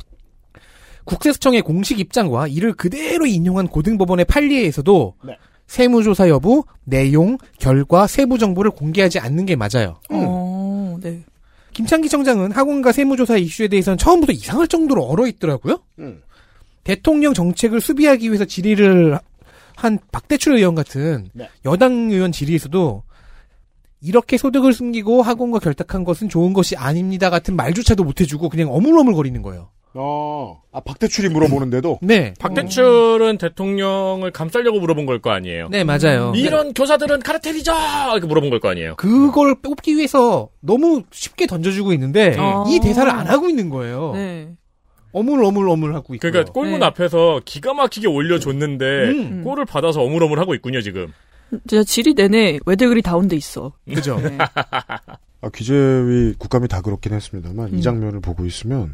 [1.05, 5.37] 국세청의 공식 입장과 이를 그대로 인용한 고등법원의 판례에서도 네.
[5.67, 9.99] 세무조사 여부, 내용, 결과, 세부 정보를 공개하지 않는 게 맞아요.
[10.09, 11.23] 어, 네.
[11.73, 15.79] 김창기 청장은 학원과 세무조사 이슈에 대해서는 처음부터 이상할 정도로 얼어 있더라고요.
[15.99, 16.21] 음.
[16.83, 19.19] 대통령 정책을 수비하기 위해서 질의를
[19.75, 21.49] 한 박대출 의원 같은 네.
[21.65, 23.03] 여당 의원 질의에서도
[24.01, 29.41] 이렇게 소득을 숨기고 학원과 결탁한 것은 좋은 것이 아닙니다 같은 말조차도 못 해주고 그냥 어물어물거리는
[29.41, 29.69] 거예요.
[29.93, 35.67] 어, 아 박대출이 물어보는데도 네, 박대출은 대통령을 감싸려고 물어본 걸 거 아니에요.
[35.69, 36.31] 네 맞아요.
[36.35, 37.71] 이런 교사들은 카르텔이죠!
[38.13, 38.95] 이렇게 물어본 걸 거 아니에요.
[38.95, 42.63] 그걸 뽑기 위해서 너무 쉽게 던져주고 있는데 아.
[42.69, 44.13] 이 대사를 안 하고 있는 거예요.
[44.13, 44.49] 네.
[45.13, 46.21] 어물어물어물 하고 있고.
[46.21, 46.85] 그러니까 골문 네.
[46.85, 51.07] 앞에서 기가 막히게 올려줬는데 음, 골을 받아서 어물어물 하고 있군요 지금.
[51.67, 53.73] 진짜 질의 내내 외대글이 다운돼 있어.
[53.93, 54.15] 그죠.
[54.21, 54.37] 네.
[55.41, 57.81] 아, 기재위 국감이 다 그렇긴 했습니다만 이 음.
[57.81, 58.93] 장면을 보고 있으면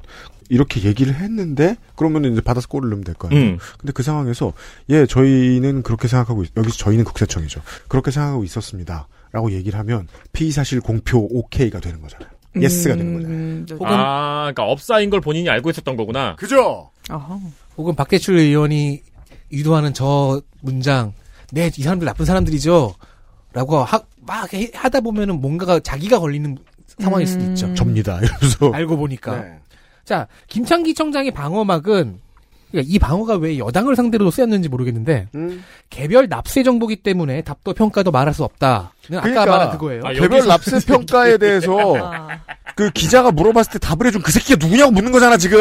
[0.49, 3.43] 이렇게 얘기를 했는데 그러면 이제 받아서 골을 넣으면 될 거 아니에요.
[3.53, 3.57] 음.
[3.77, 4.53] 근데 그 상황에서
[4.89, 7.61] 예 저희는 그렇게 생각하고 있, 여기서 저희는 국세청이죠.
[7.89, 12.29] 그렇게 생각하고 있었습니다.라고 얘기를 하면 피의 사실 공표 오케이가 되는 거잖아요.
[12.59, 13.37] yes가 되는 거잖아요.
[13.37, 13.75] 음, 네.
[13.75, 16.35] 혹은- 아, 그러니까 업사인 걸 본인이 알고 있었던 거구나.
[16.37, 16.89] 그죠?
[17.09, 17.37] 아하.
[17.77, 19.01] 혹은 박대출 의원이
[19.51, 21.13] 유도하는 저 문장,
[21.51, 22.95] 네, 이 사람들 나쁜 사람들이죠.
[23.53, 26.57] 라고 하, 막 해- 하다 보면은 뭔가가 자기가 걸리는
[26.99, 27.49] 상황일 수도 음.
[27.49, 27.73] 있죠.
[27.73, 28.19] 접니다.
[28.21, 29.37] 이러면서 알고 보니까.
[29.41, 29.59] 네.
[30.03, 32.19] 자, 김창기 청장의 방어막은,
[32.71, 35.63] 그러니까 이 방어가 왜 여당을 상대로 쓰였는지 모르겠는데, 음.
[35.89, 38.93] 개별 납세 정보기 때문에 답도 평가도 말할 수 없다.
[39.09, 39.51] 는 아까 그러니까.
[39.57, 40.01] 말한 그거예요.
[40.05, 42.27] 아, 개별 납세 평가에 대해서 아,
[42.75, 45.59] 그 기자가 물어봤을 때 답을 해준 그 새끼가 누구냐고 묻는 거잖아 지금.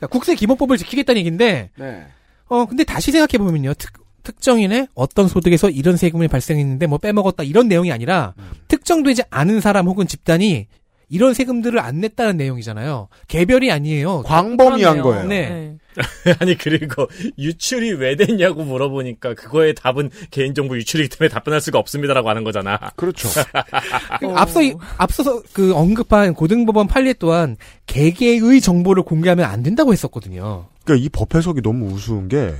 [0.00, 2.06] 자, 국세 기본법을 지키겠다는 얘기인데, 네.
[2.48, 3.74] 어, 근데 다시 생각해 보면요.
[3.74, 3.92] 특,
[4.28, 8.44] 특정인의 어떤 소득에서 이런 세금이 발생했는데 뭐 빼먹었다 이런 내용이 아니라 음.
[8.68, 10.66] 특정되지 않은 사람 혹은 집단이
[11.10, 13.08] 이런 세금들을 안 냈다는 내용이잖아요.
[13.28, 14.22] 개별이 아니에요.
[14.26, 15.00] 광범위한.
[15.00, 15.24] 거예요.
[15.26, 15.76] 네.
[16.38, 17.06] 아니 그리고
[17.38, 22.78] 유출이 왜 됐냐고 물어보니까 그거의 답은 개인정보 유출이기 때문에 답변할 수가 없습니다라고 하는 거잖아.
[22.96, 23.28] 그렇죠.
[24.20, 24.34] 그 어.
[24.36, 30.66] 앞서 이- 앞서서 그 언급한 고등법원 판례 또한 개개의 정보를 공개하면 안 된다고 했었거든요.
[30.84, 32.52] 그러니까 이 법 해석이 너무 우스운 게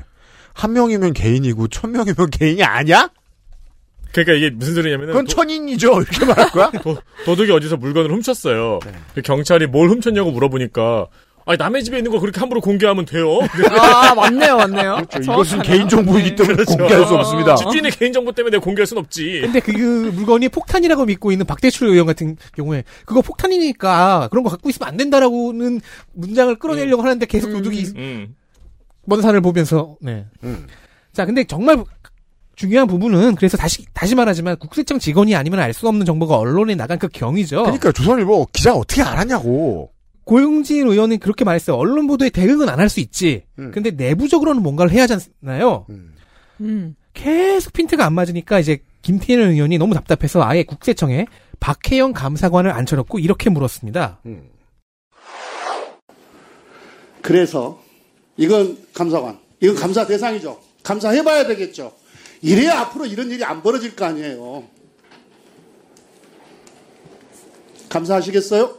[0.58, 3.08] 한 명이면 개인이고 천 명이면 개인이 아니야?
[4.10, 6.02] 그러니까 이게 무슨 소리냐면은 그건 천인이죠.
[6.02, 6.70] 이렇게 말할 거야?
[6.82, 8.80] 도, 도둑이 어디서 물건을 훔쳤어요.
[9.14, 11.06] 그 경찰이 뭘 훔쳤냐고 물어보니까
[11.46, 13.38] 아니 남의 집에 있는 거 그렇게 함부로 공개하면 돼요.
[13.70, 14.96] 아, 맞네요, 맞네요.
[15.08, 15.32] 그렇죠.
[15.32, 17.54] 이것은 개인 정보이기 때문에 공개할 수 없습니다.
[17.54, 19.42] 집주인의 개인 정보 때문에 내가 공개할 순 없지.
[19.42, 24.68] 근데 그 물건이 폭탄이라고 믿고 있는 박대출 의원 같은 경우에 그거 폭탄이니까 그런 거 갖고
[24.68, 25.80] 있으면 안 된다라고는
[26.14, 28.34] 문장을 끌어내려고 하는데 계속 도둑이 음.
[29.08, 30.26] 먼 산을 보면서 네.
[30.44, 30.66] 음.
[31.12, 31.82] 자, 근데 정말
[32.54, 36.98] 중요한 부분은 그래서 다시 다시 말하지만 국세청 직원이 아니면 알 수 없는 정보가 언론에 나간
[36.98, 37.62] 그 경위죠.
[37.62, 39.90] 그러니까 조선일보 기자가 어떻게 알았냐고.
[40.24, 41.76] 고용진 의원은 그렇게 말했어요.
[41.76, 43.44] 언론 보도에 대응은 안 할 수 있지.
[43.58, 43.70] 음.
[43.72, 45.86] 근데 내부적으로는 뭔가를 해야 하잖아요.
[45.88, 46.14] 음.
[46.60, 46.94] 음.
[47.14, 51.26] 계속 핀트가 안 맞으니까 이제 김태현 의원이 너무 답답해서 아예 국세청에
[51.60, 54.20] 박혜영 감사관을 앉혀놓고 이렇게 물었습니다.
[54.26, 54.42] 음.
[57.22, 57.80] 그래서
[58.38, 60.58] 이건 감사관, 이건 감사 대상이죠.
[60.84, 61.92] 감사해봐야 되겠죠.
[62.40, 64.64] 이래야 앞으로 이런 일이 안 벌어질 거 아니에요.
[67.88, 68.78] 감사하시겠어요?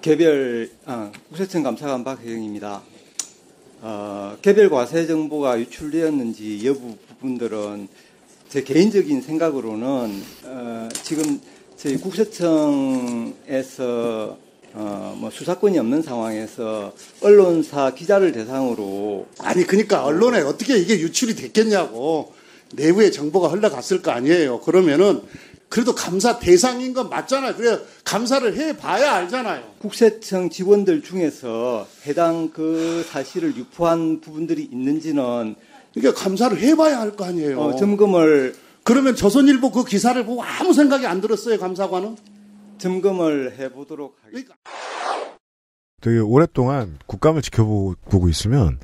[0.00, 2.82] 개별 아, 국세청 감사관 박혜영입니다.
[3.82, 7.86] 어, 개별 과세 정보가 유출되었는지 여부 부분들은
[8.48, 11.40] 제 개인적인 생각으로는 어, 지금
[11.76, 13.32] 저희 국세청에서
[14.74, 22.32] 어, 뭐 수사권이 없는 상황에서 언론사 기자를 대상으로 아니, 그러니까 언론에 어떻게 이게 유출이 됐겠냐고.
[22.74, 24.60] 내부에 정보가 흘러갔을 거 아니에요.
[24.60, 25.20] 그러면은
[25.68, 27.54] 그래도 감사 대상인 건 맞잖아요.
[27.56, 29.62] 그래 감사를 해봐야 알잖아요.
[29.78, 35.54] 국세청 직원들 중에서 해당 그 사실을 유포한 부분들이 있는지는
[35.94, 37.60] 이게 감사를 해봐야 할 거 아니에요.
[37.60, 38.54] 어, 점검을
[38.84, 42.16] 그러면 조선일보 그 기사를 보고 아무 생각이 안 들었어요, 감사관은?
[42.82, 44.56] 점검을 해보도록 하겠습니다.
[46.00, 48.80] 되게 오랫동안 국감을 지켜보고 있으면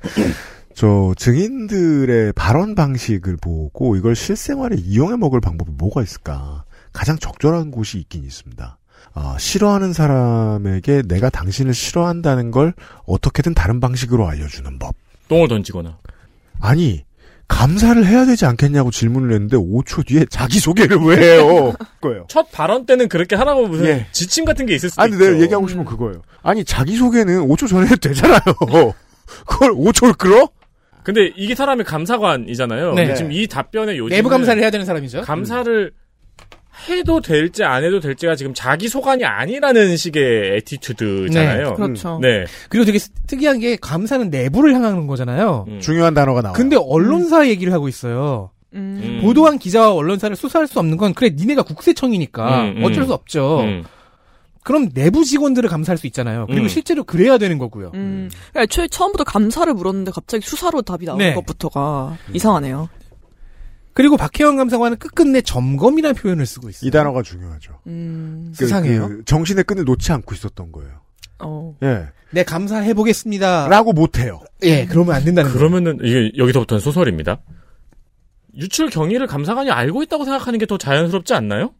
[0.72, 7.98] 저 증인들의 발언 방식을 보고 이걸 실생활에 이용해 먹을 방법이 뭐가 있을까 가장 적절한 곳이
[7.98, 8.78] 있긴 있습니다.
[9.14, 14.94] 아, 싫어하는 사람에게 내가 당신을 싫어한다는 걸 어떻게든 다른 방식으로 알려주는 법.
[15.26, 15.98] 똥을 던지거나.
[16.60, 17.04] 아니,
[17.48, 21.72] 감사를 해야 되지 않겠냐고 질문을 했는데 5초 뒤에 자기 소개를 왜 해요?
[22.00, 22.26] 거예요.
[22.28, 24.06] 첫 발언 때는 그렇게 하라고 무슨 예.
[24.12, 25.24] 지침 같은 게 있을 수도 아니, 있죠.
[25.24, 26.22] 내가 얘기하고 싶은 건 그거예요.
[26.42, 28.38] 아니, 자기 소개는 5초 전에 해도 되잖아요.
[29.46, 30.48] 그걸 5초를 끌어?
[31.02, 32.92] 근데 이게 사람이 감사관이잖아요.
[32.94, 33.14] 네.
[33.14, 35.22] 지금 이 답변에 요즘 내부 감사를 해야 되는 사람이죠.
[35.22, 35.90] 감사를
[36.88, 41.68] 해도 될지 안 해도 될지가 지금 자기 소관이 아니라는 식의 에티튜드잖아요.
[41.70, 42.18] 네, 그렇죠.
[42.20, 42.44] 네.
[42.68, 45.66] 그리고 되게 특이한 게 감사는 내부를 향하는 거잖아요.
[45.68, 45.80] 음.
[45.80, 46.54] 중요한 단어가 나와요.
[46.56, 48.50] 근데 언론사 얘기를 하고 있어요.
[48.74, 49.00] 음.
[49.02, 49.20] 음.
[49.22, 52.84] 보도한 기자와 언론사를 수사할 수 없는 건 그래 니네가 국세청이니까 음, 음.
[52.84, 53.60] 어쩔 수 없죠.
[53.60, 53.84] 음.
[54.62, 56.44] 그럼 내부 직원들을 감사할 수 있잖아요.
[56.46, 56.68] 그리고 음.
[56.68, 57.90] 실제로 그래야 되는 거고요.
[57.94, 58.28] 음.
[58.50, 61.34] 그러니까 애초에 처음부터 감사를 물었는데 갑자기 수사로 답이 나오는 네.
[61.34, 62.90] 것부터가 이상하네요.
[63.98, 66.86] 그리고 박혜원 감사관은 끝끝내 점검이라는 표현을 쓰고 있어요.
[66.86, 67.80] 이 단어가 중요하죠.
[67.88, 68.52] 음.
[68.56, 69.08] 그- 수상해요.
[69.08, 71.00] 그 정신의 끈을 놓지 않고 있었던 거예요.
[71.40, 71.74] 어.
[71.82, 72.06] 예.
[72.30, 73.66] 네 감사해 보겠습니다.
[73.66, 74.40] 라고 못 해요.
[74.62, 75.58] 예, 그러면 안 된다는 거예요.
[75.58, 77.40] 그러면은 이게 여기서부터는 소설입니다.
[78.56, 81.72] 유출 경위를 감사관이 알고 있다고 생각하는 게 더 자연스럽지 않나요?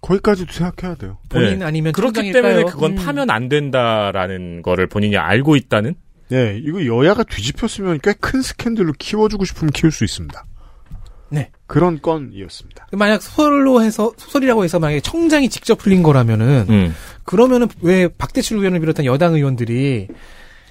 [0.00, 1.18] 거기까지도 생각해야 돼요.
[1.28, 1.64] 본인 네.
[1.64, 2.32] 아니면 그렇기?
[2.32, 2.96] 때문에 그건 음.
[2.96, 5.94] 파면 안 된다라는 거를 본인이 알고 있다는
[6.32, 10.44] 예, 이거 여야가 뒤집혔으면 꽤 큰 스캔들로 키워주고 싶으면 키울 수 있습니다.
[11.30, 11.50] 네.
[11.66, 12.88] 그런 건이었습니다.
[12.92, 16.94] 만약 소설로 해서 소설이라고 해서 만약에 청장이 직접 풀린 거라면은 음.
[17.24, 20.08] 그러면은 왜 박대출 의원을 비롯한 여당 의원들이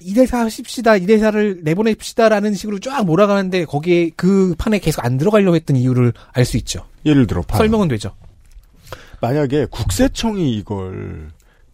[0.02, 5.56] 이 대사 하십시다, 이 대사를 내보냅시다라는 식으로 쫙 몰아가는데 거기에 그 판에 계속 안 들어가려고
[5.56, 6.86] 했던 이유를 알 수 있죠.
[7.04, 7.58] 예를 들어 봐요.
[7.58, 8.14] 설명은 되죠.
[9.20, 11.28] 만약에 국세청이 이걸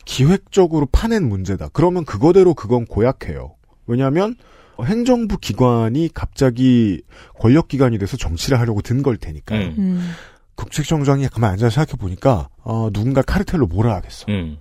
[0.05, 1.69] 기획적으로 파낸 문제다.
[1.73, 3.55] 그러면 그거대로 그건 고약해요.
[3.87, 4.35] 왜냐하면
[4.85, 7.03] 행정부 기관이 갑자기
[7.39, 9.61] 권력기관이 돼서 정치를 하려고 든 걸 테니까요.
[9.69, 9.75] 음.
[9.79, 10.11] 음.
[10.55, 14.27] 국세청장이 가만 앉아서 생각해 보니까 어, 누군가 카르텔로 몰아야겠어.
[14.31, 14.57] 음.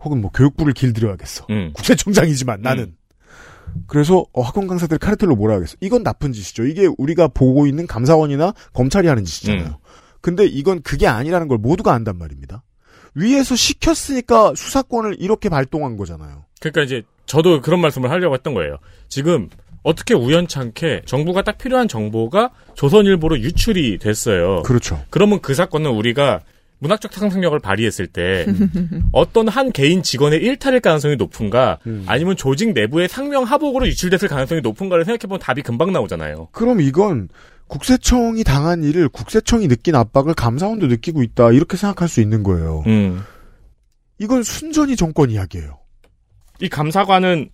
[0.00, 1.46] 혹은 뭐 교육부를 길들여야겠어.
[1.50, 1.72] 음.
[1.74, 2.94] 국세청장이지만 나는.
[3.88, 5.76] 그래서 어, 학원 강사들 카르텔로 몰아야겠어.
[5.80, 6.64] 이건 나쁜 짓이죠.
[6.66, 9.66] 이게 우리가 보고 있는 감사원이나 검찰이 하는 짓이잖아요.
[9.66, 9.74] 음.
[10.20, 12.62] 근데 이건 그게 아니라는 걸 모두가 안단 말입니다.
[13.14, 16.45] 위에서 시켰으니까 수사권을 이렇게 발동한 거잖아요.
[16.60, 18.78] 그러니까 이제 저도 그런 말씀을 하려고 했던 거예요.
[19.08, 19.48] 지금
[19.82, 24.62] 어떻게 우연찮게 정부가 딱 필요한 정보가 조선일보로 유출이 됐어요.
[24.62, 25.02] 그렇죠.
[25.10, 26.40] 그러면 그 사건은 우리가
[26.78, 28.46] 문학적 상상력을 발휘했을 때
[29.12, 32.04] 어떤 한 개인 직원의 일탈일 가능성이 높은가 음.
[32.06, 36.48] 아니면 조직 내부의 상명 하복으로 유출됐을 가능성이 높은가를 생각해보면 답이 금방 나오잖아요.
[36.52, 37.28] 그럼 이건
[37.68, 41.52] 국세청이 당한 일을 국세청이 느낀 압박을 감사원도 느끼고 있다.
[41.52, 42.82] 이렇게 생각할 수 있는 거예요.
[42.86, 43.22] 음.
[44.18, 45.78] 이건 순전히 정권 이야기예요.
[46.60, 47.50] 이 감사관은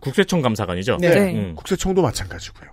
[0.00, 0.98] 국세청 감사관이죠.
[1.00, 1.08] 네.
[1.08, 1.34] 네.
[1.34, 1.54] 음.
[1.56, 2.70] 국세청도 마찬가지고요.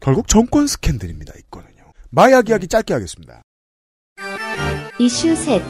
[0.00, 1.34] 결국 정권 스캔들입니다.
[1.38, 1.92] 이거는요.
[2.10, 3.42] 마약 이야기 짧게 하겠습니다.
[4.98, 5.62] 이슈 셋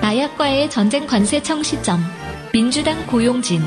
[0.00, 2.00] 마약과의 전쟁 관세청 시점.
[2.52, 3.60] 민주당 고용진.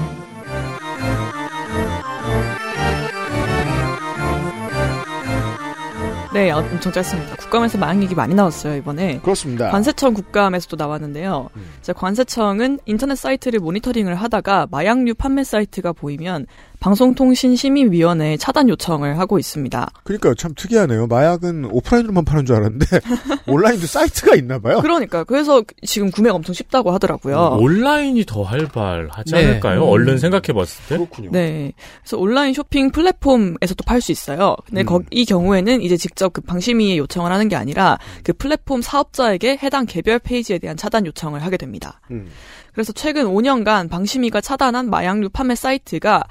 [6.32, 7.36] 네, 엄청 짧습니다.
[7.38, 9.20] 국감에서 마약 얘기 많이 나왔어요, 이번에.
[9.22, 9.72] 그렇습니다.
[9.72, 11.50] 관세청 국감에서도 나왔는데요.
[11.56, 11.94] 음.
[11.96, 16.46] 관세청은 인터넷 사이트를 모니터링을 하다가 마약류 판매 사이트가 보이면
[16.80, 19.89] 방송통신심의위원회에 차단 요청을 하고 있습니다.
[20.04, 21.08] 그러니까 참 특이하네요.
[21.08, 22.86] 마약은 오프라인으로만 파는 줄 알았는데
[23.48, 24.80] 온라인도 사이트가 있나 봐요.
[24.82, 27.58] 그러니까 그래서 지금 구매가 엄청 쉽다고 하더라고요.
[27.60, 29.46] 온라인이 더 활발하지 네.
[29.46, 29.84] 않을까요?
[29.84, 29.89] 음.
[29.89, 30.98] 얼른 생각해봤을 때.
[30.98, 31.30] 그렇군요.
[31.32, 31.74] 네.
[32.02, 34.56] 그래서 온라인 쇼핑 플랫폼에서도 팔수 있어요.
[34.65, 34.86] 근데 음.
[34.86, 39.86] 거- 이 경우에는 이제 직접 그 방심위에 요청을 하는 게 아니라 그 플랫폼 사업자에게 해당
[39.86, 42.00] 개별 페이지에 대한 차단 요청을 하게 됩니다.
[42.12, 42.28] 음.
[42.74, 46.24] 그래서 최근 5년간 방심위가 차단한 마약류 판매 사이트가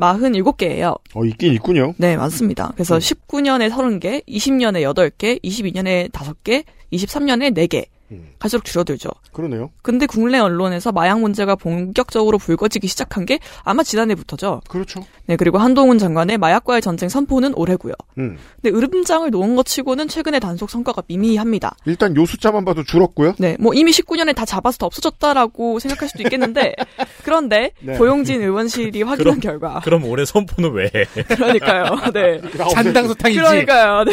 [0.00, 0.98] 47개예요.
[1.14, 1.94] 어 있긴 있군요.
[1.98, 2.72] 네, 맞습니다.
[2.74, 2.98] 그래서 음.
[2.98, 7.86] 19년에 30개, 20년에 8개, 22년에 5개, 23년에 4개.
[8.10, 8.30] 음.
[8.38, 9.08] 갈수록 줄어들죠.
[9.32, 9.70] 그러네요.
[9.82, 14.62] 근데 국내 언론에서 마약 문제가 본격적으로 불거지기 시작한 게 아마 지난해부터죠.
[14.68, 15.04] 그렇죠.
[15.26, 17.92] 네, 그리고 한동훈 장관의 마약과의 전쟁 선포는 올해고요.
[18.18, 18.36] 음.
[18.60, 21.76] 근데 으름장을 놓은 것 치고는 최근에 단속 성과가 미미합니다.
[21.84, 23.34] 일단 요 숫자만 봐도 줄었고요.
[23.38, 26.74] 네, 뭐 이미 19년에 다 잡아서 다 없어졌다라고 생각할 수도 있겠는데
[27.24, 27.96] 그런데 네.
[27.96, 31.04] 고용진 의원실이 확인한 그럼- 결과 그럼 올해 선포는 왜 해?
[31.22, 31.84] 그러니까요.
[32.12, 32.40] 네.
[32.74, 33.38] 잔당소탕이지.
[33.40, 34.04] 그러니까요.
[34.04, 34.12] 네.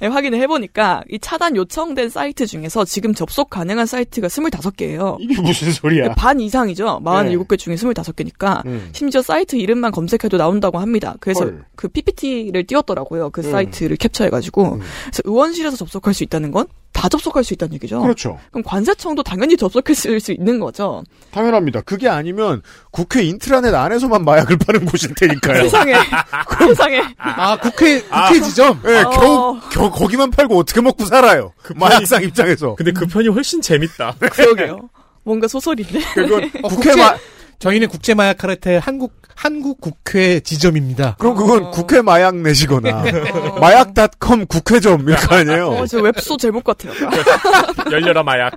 [0.00, 5.16] 네, 확인을 해보니까 이 차단 요청된 사이트 중에서 지금 접속 가능한 사이트가 25개예요.
[5.20, 6.14] 이게 무슨 소리야?
[6.14, 7.00] 반 이상이죠.
[7.04, 8.88] 47개 중에 25개니까 음.
[8.92, 11.14] 심지어 사이트 이름만 검색해도 나온다고 합니다.
[11.20, 11.64] 그래서 헐.
[11.76, 13.30] 그 PPT를 띄웠더라고요.
[13.30, 13.50] 그 음.
[13.50, 14.80] 사이트를 캡처해 가지고 음.
[15.04, 18.00] 그래서 의원실에서 접속할 수 있다는 건 다 접속할 수 있다는 얘기죠.
[18.02, 18.38] 그렇죠.
[18.50, 21.02] 그럼 관세청도 당연히 접속했을 수 있는 거죠.
[21.32, 21.80] 당연합니다.
[21.82, 25.62] 그게 아니면 국회 인트라넷 안에서만 마약을 파는 곳일 테니까요.
[25.70, 25.94] 세상에.
[26.68, 27.02] 세상에.
[27.18, 28.80] 아, 국회, 국회 지점?
[28.82, 29.10] 네, 어.
[29.10, 31.52] 겨우, 겨우 거기만 팔고 어떻게 먹고 살아요.
[31.74, 32.74] 마약상 입장에서.
[32.74, 34.14] 근데 그 편이 훨씬 재밌다.
[34.20, 34.88] 그러게요.
[35.24, 36.00] 뭔가 소설인데.
[36.14, 37.14] 그건 어, 국회 국회- 마,
[37.62, 41.14] 저희는 국제 마약 카르텔 한국 한국 국회 지점입니다.
[41.18, 41.70] 그럼 그건 어.
[41.70, 43.04] 국회 마약 내시거나
[43.60, 45.68] 마약닷컴 국회점일 거 아니에요.
[45.68, 46.92] 어, 저 웹소 제목 같아요.
[47.92, 48.54] 열려라 마약.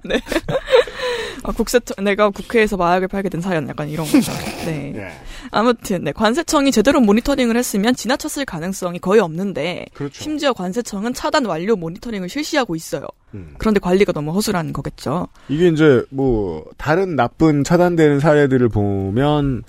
[1.47, 4.31] 아, 국세, 내가 국회에서 마약을 팔게 된 사연 약간 이런 거죠.
[4.65, 4.93] 네.
[4.95, 5.11] 예.
[5.51, 6.11] 아무튼, 네.
[6.11, 10.23] 관세청이 제대로 모니터링을 했으면 지나쳤을 가능성이 거의 없는데, 그렇죠.
[10.23, 13.05] 심지어 관세청은 차단 완료 모니터링을 실시하고 있어요.
[13.35, 13.53] 음.
[13.59, 15.27] 그런데 관리가 너무 허술한 거겠죠.
[15.47, 19.63] 이게 이제 뭐 다른 나쁜 차단되는 사례들을 보면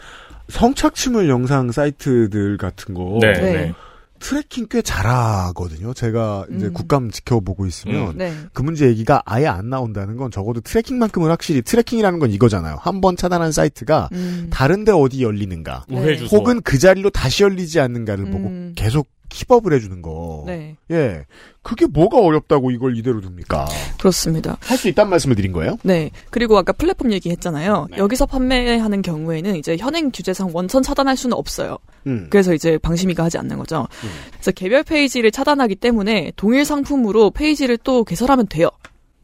[0.48, 3.32] 성착취물 영상 사이트들 같은 거 네.
[3.32, 3.74] 네.
[4.18, 4.28] 네.
[4.28, 5.94] tracking 꽤 잘하거든요.
[5.94, 6.72] 제가 이제 음.
[6.72, 8.18] 국감 지켜보고 있으면 음.
[8.18, 8.32] 네.
[8.52, 12.78] 그 문제 얘기가 아예 안 나온다는 건 적어도 tracking만큼은 확실히 tracking이라는 건 이거잖아요.
[12.80, 14.48] 한 번 차단한 사이트가 음.
[14.50, 16.18] 다른데 어디 열리는가, 네.
[16.32, 18.72] 혹은 그 자리로 다시 열리지 않는가를 보고 음.
[18.74, 20.44] 계속 keep up을 해주는 거.
[20.46, 20.76] 네.
[20.90, 21.24] 예,
[21.62, 23.66] 그게 뭐가 어렵다고 이걸 이대로 둡니까?
[23.98, 24.56] 그렇습니다.
[24.60, 25.78] 할 수 있다는 말씀을 드린 거예요.
[25.82, 26.10] 네.
[26.30, 27.88] 그리고 아까 플랫폼 얘기했잖아요.
[27.90, 27.96] 네.
[27.98, 31.78] 여기서 판매하는 경우에는 이제 현행 규제상 원천 차단할 수는 없어요.
[32.06, 32.26] 음.
[32.30, 33.88] 그래서 이제 방심이가 하지 않는 거죠.
[34.04, 34.08] 음.
[34.32, 38.68] 그래서 개별 페이지를 차단하기 때문에 동일 상품으로 페이지를 또 개설하면 돼요.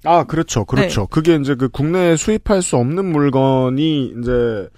[0.05, 0.65] 아, 그렇죠.
[0.65, 1.07] 그렇죠.
[1.07, 4.69] 그게 이제 그 국내에 수입할 수 없는 물건이 이제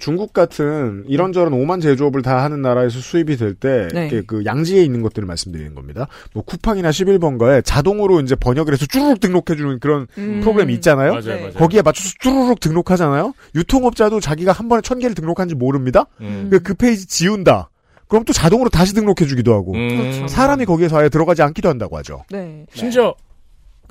[0.00, 4.22] 중국 같은 이런저런 오만 제조업을 다 하는 나라에서 수입이 될때 네.
[4.26, 6.08] 그 양지에 있는 것들을 말씀드리는 겁니다.
[6.32, 10.40] 뭐 쿠팡이나 11번가에 자동으로 이제 번역을 해서 쭈르륵 등록해 주는 그런 음.
[10.40, 11.12] 프로그램이 있잖아요.
[11.12, 11.40] 맞아요, 네.
[11.40, 11.52] 맞아요.
[11.52, 13.34] 거기에 맞춰서 쭈르륵 등록하잖아요.
[13.54, 16.06] 유통업자도 자기가 한 번에 천 개를 등록한지 모릅니다.
[16.20, 16.48] 음.
[16.50, 17.70] 그, 그 페이지 지운다.
[18.08, 19.88] 그럼 또 자동으로 다시 등록해 주기도 하고 음.
[19.88, 20.26] 그렇죠.
[20.26, 22.24] 사람이 거기에서 아예 들어가지 않기도 한다고 하죠.
[22.30, 22.66] 네.
[22.74, 23.14] 심지어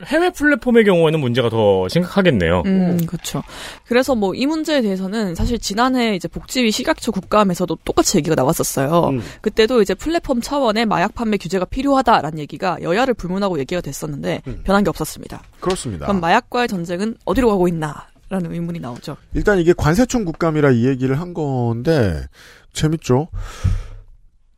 [0.05, 2.63] 해외 플랫폼의 경우에는 문제가 더 심각하겠네요.
[2.65, 3.43] 음, 그렇죠.
[3.85, 9.09] 그래서 뭐 이 문제에 대해서는 사실 지난해 이제 복지위 식약처 국감에서도 똑같이 얘기가 나왔었어요.
[9.09, 9.21] 음.
[9.41, 14.61] 그때도 이제 플랫폼 차원의 마약 판매 규제가 필요하다라는 얘기가 여야를 불문하고 얘기가 됐었는데 음.
[14.63, 15.41] 변한 게 없었습니다.
[15.59, 16.05] 그렇습니다.
[16.05, 18.07] 그럼 마약과의 전쟁은 어디로 가고 있나?
[18.29, 19.17] 라는 의문이 나오죠.
[19.33, 22.23] 일단 이게 관세청 국감이라 이 얘기를 한 건데
[22.71, 23.27] 재밌죠.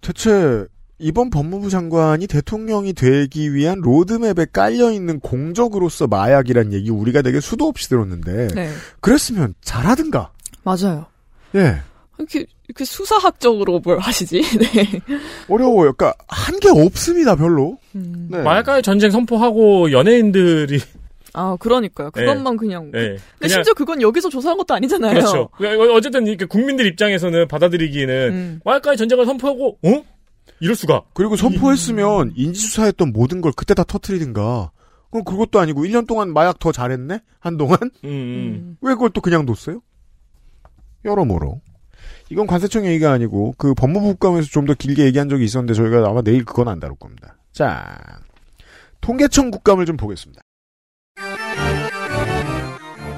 [0.01, 0.65] 대체
[1.01, 7.65] 이번 법무부 장관이 대통령이 되기 위한 로드맵에 깔려 있는 공적으로서 마약이란 얘기 우리가 되게 수도
[7.65, 8.69] 없이 들었는데 네.
[8.99, 10.31] 그랬으면 잘하든가.
[10.63, 11.05] 맞아요.
[11.55, 11.77] 예.
[12.17, 14.41] 이렇게, 이렇게 수사학적으로 뭘 하시지?
[14.59, 15.01] 네.
[15.49, 15.93] 어려워요.
[15.93, 17.77] 그러니까 한 게 없습니다, 별로.
[17.95, 18.27] 음.
[18.29, 18.41] 네.
[18.43, 20.79] 마약과의 전쟁 선포하고 연예인들이
[21.33, 22.11] 아, 그러니까요.
[22.11, 22.91] 그것만 그냥.
[22.91, 25.13] 네, 근데 그냥 심지어 그건 여기서 조사한 것도 아니잖아요.
[25.13, 25.49] 그렇죠.
[25.57, 28.59] 그러니까 어쨌든 이렇게 국민들 입장에서는 받아들이기에는 음.
[28.65, 30.03] 마약과의 전쟁을 선포하고 어?
[30.62, 31.02] 이럴 수가.
[31.13, 34.71] 그리고 선포했으면 인지수사했던 모든 걸 그때 다 터트리든가.
[35.12, 37.19] 그럼 그것도 아니고 1년 동안 마약 더 잘했네?
[37.39, 37.78] 한동안?
[37.84, 38.10] 음, 음.
[38.10, 38.78] 음.
[38.82, 39.82] 왜 그걸 또 그냥 뒀어요?
[41.04, 41.60] 여러모로.
[42.30, 46.21] 이건 관세청 얘기가 아니고 그 법무부 국감에서 좀 더 길게 얘기한 적이 있었는데 저희가 아마
[46.21, 47.36] 내일 그건 안 다룰 겁니다.
[47.52, 47.97] 자,
[49.02, 50.41] 통계청 국감을 좀 보겠습니다.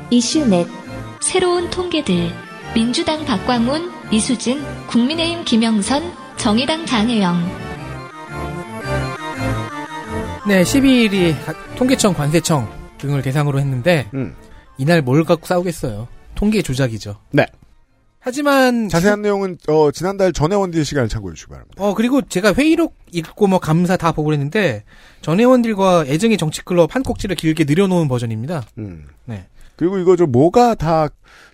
[0.10, 0.66] 이슈 넷
[1.22, 2.32] 새로운 통계들.
[2.74, 6.02] 민주당 박광훈, 이수진, 국민의힘 김영선,
[6.44, 7.38] 정의당 장혜영.
[10.46, 11.34] 네, 12일이
[11.78, 14.36] 통계청, 관세청 등을 대상으로 했는데 음.
[14.78, 16.10] 이날 뭘 갖고 싸우겠어요.
[16.36, 17.16] 통계 조작이죠.
[17.32, 17.46] 네.
[18.20, 21.82] 하지만 자세한 내용은 어, 지난달 전혜원들 시간을 참고해 주시기 바랍니다.
[21.82, 24.84] 어 그리고 제가 회의록 읽고 뭐 감사 다 보고 그랬는데
[25.22, 28.64] 전 회원들과 애정의 정치클럽 한 꼭지를 길게 늘여놓은 버전입니다.
[28.80, 29.06] 음.
[29.24, 29.48] 네.
[29.78, 31.08] 그리고 이거 저 뭐가 다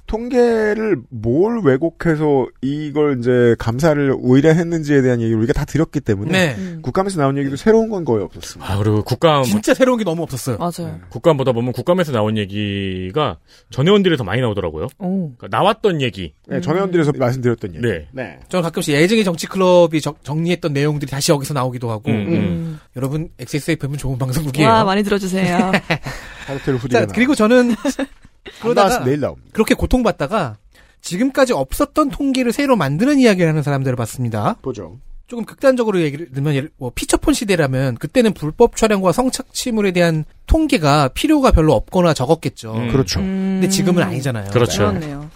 [0.10, 6.56] 통계를 뭘 왜곡해서 이걸 이제 감사를 의뢰했는지에 대한 얘기를 우리가 다 드렸기 때문에 네.
[6.58, 6.80] 음.
[6.82, 8.74] 국감에서 나온 얘기도 새로운 건 거의 없었습니다.
[8.74, 10.58] 아 그리고 국감 진짜 새로운 게 너무 없었어요.
[10.58, 11.00] 맞아요.
[11.10, 13.38] 국감 보다 보면 국감에서 나온 얘기가
[13.70, 14.88] 전 의원들이 더 많이 나오더라고요.
[14.98, 15.32] 오.
[15.38, 16.34] 그러니까 나왔던 얘기.
[16.48, 17.88] 네, 전혜원들에서 말씀드렸던 얘기.
[17.88, 18.08] 네.
[18.12, 18.40] 네.
[18.50, 22.80] 저는 가끔씩 애정의 정치 클럽이 정- 정리했던 내용들이 다시 여기서 나오기도 하고 음, 음.
[22.98, 24.68] 여러분 XSFM은 좋은 방송국이에요.
[24.68, 25.72] 와, 많이 들어주세요.
[26.90, 27.76] 자, 그리고 저는
[28.62, 29.50] 그러다가 내일 나옵니다.
[29.54, 30.58] 그렇게 고통받다가
[31.02, 34.56] 지금까지 없었던 통계를 새로 만드는 이야기를 하는 사람들을 봤습니다.
[34.62, 34.98] 보죠.
[35.28, 41.52] 조금 극단적으로 얘기를 들면 예를- 뭐 피처폰 시대라면 그때는 불법 촬영과 성착취물에 대한 통계가 필요가
[41.52, 42.74] 별로 없거나 적었겠죠.
[42.74, 42.92] 음.
[42.92, 43.20] 그렇죠.
[43.20, 44.50] 근데 지금은 아니잖아요.
[44.52, 44.88] 그렇죠.
[44.88, 45.30] 그렇네요.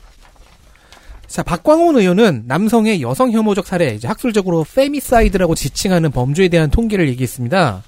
[1.28, 7.84] 자, 박광온 의원은 남성의 여성 혐오적 사례, 이제 학술적으로 femicide라고 지칭하는 범죄에 대한 통계를 얘기했습니다.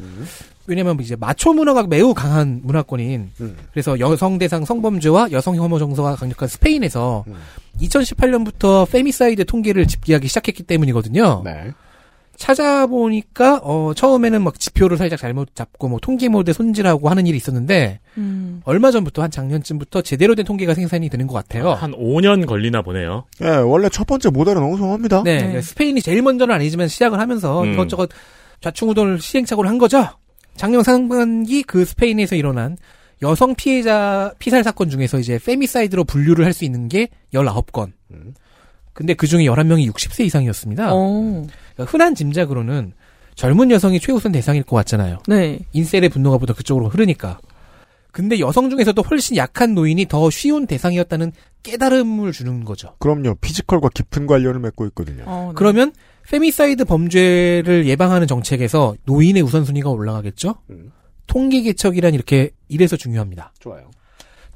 [0.68, 3.58] 왜냐면 이제 마초 문화가 매우 강한 문화권인 음.
[3.72, 7.36] 그래서 여성 대상 성범죄와 여성 혐오 정서가 강력한 스페인에서 음.
[7.82, 11.42] 2018년부터 femicide 통계를 집계하기 시작했기 때문이거든요.
[11.44, 11.72] 네.
[12.38, 18.00] 찾아보니까 어 처음에는 막 지표를 살짝 잘못 잡고 뭐 통계 모델 손질하고 하는 일이 있었는데
[18.18, 18.62] 음.
[18.66, 21.72] 얼마 전부터 한 작년쯤부터 제대로 된 통계가 생산이 되는 것 같아요.
[21.72, 23.24] 한 5년 걸리나 보네요.
[23.42, 25.24] 예, 원래 첫 번째 모델은 엉성합니다.
[25.24, 27.74] 네, 그러니까 스페인이 제일 먼저는 아니지만 시작을 하면서 음.
[27.74, 28.10] 이것저것
[28.62, 30.10] 좌충우돌 시행착오를 한 거죠.
[30.56, 32.78] 작년 상반기 그 스페인에서 일어난
[33.22, 37.92] 여성 피해자 피살 사건 중에서 이제 femicide로 분류를 할 수 있는 게 19건.
[38.94, 40.94] 근데 그 중에 11명이 60세 이상이었습니다.
[40.94, 41.46] 어.
[41.74, 42.94] 그러니까 흔한 짐작으로는
[43.36, 45.18] 젊은 여성이 최우선 대상일 것 같잖아요.
[45.28, 45.60] 네.
[45.74, 47.40] incel의 분노가 보다 그쪽으로 흐르니까.
[48.12, 51.34] 근데 여성 중에서도 훨씬 약한 노인이 더 쉬운 대상이었다는
[51.64, 52.96] 깨달음을 주는 거죠.
[53.00, 53.36] 그럼요.
[53.42, 55.24] physical과 깊은 관련을 맺고 있거든요.
[55.26, 55.54] 어, 네.
[55.58, 55.92] 그러면
[56.30, 60.56] femicide 범죄를 예방하는 정책에서 노인의 우선순위가 올라가겠죠?
[61.28, 63.54] 통계 개척이란 이렇게 이래서 중요합니다.
[63.60, 63.92] 좋아요.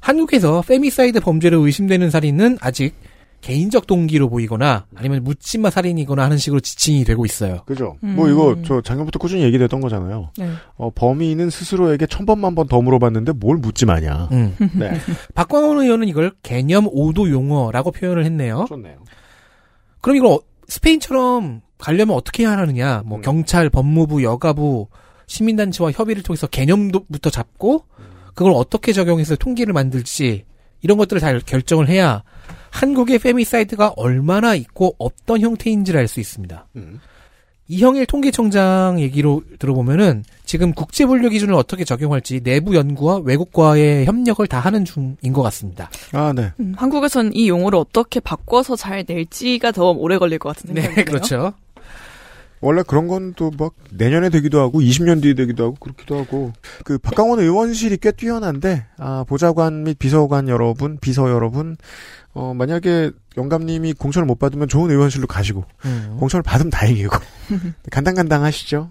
[0.00, 2.94] 한국에서 femicide 범죄로 의심되는 살인은 아직
[3.40, 7.62] 개인적 동기로 보이거나 아니면 묻지마 살인이거나 하는 식으로 지칭이 되고 있어요.
[7.64, 7.96] 그죠?
[8.04, 8.14] 음.
[8.14, 10.30] 뭐 이거 저 작년부터 꾸준히 얘기됐던 거잖아요.
[10.38, 10.50] 네.
[10.76, 14.28] 어, 범인은 스스로에게 천 번만 번 더 물어봤는데 뭘 묻지 마냐.
[14.32, 14.54] 음.
[14.78, 14.90] 네.
[15.34, 18.66] 박광온 의원은 이걸 개념 오도 용어라고 표현을 했네요.
[18.68, 18.96] 좋네요.
[20.02, 20.40] 그럼 이걸 어-
[20.70, 23.02] 스페인처럼 가려면 어떻게 해야 하느냐?
[23.04, 24.86] 뭐 경찰, 법무부, 여가부,
[25.26, 27.84] 시민단체와 협의를 통해서 개념부터 잡고
[28.34, 30.44] 그걸 어떻게 적용해서 통계를 만들지
[30.82, 32.22] 이런 것들을 잘 결정을 해야
[32.70, 36.68] 한국의 femicide가 얼마나 있고 어떤 형태인지를 알 수 있습니다.
[37.70, 44.84] 이형일 통계청장 얘기로 들어보면은 지금 국제분류 기준을 어떻게 적용할지 내부 연구와 외국과의 협력을 다 하는
[44.84, 45.88] 중인 것 같습니다.
[46.12, 46.50] 아, 네.
[46.58, 51.04] 음, 한국에선 이 용어를 어떻게 바꿔서 잘 낼지가 더 오래 걸릴 것 같은 생각이 네.
[51.04, 51.52] 그렇죠.
[52.60, 56.52] 원래 그런 건 또 막 내년에 되기도 하고 20년 뒤에 되기도 하고 그렇기도 하고
[56.84, 61.76] 그 박강원 의원실이 꽤 뛰어난데 아 보좌관 및 비서관 여러분 비서 여러분
[62.34, 66.16] 어 만약에 영감님이 공천을 못 받으면 좋은 의원실로 가시고 음.
[66.20, 67.16] 공천을 받으면 다행이고
[67.90, 68.90] 간당간당하시죠.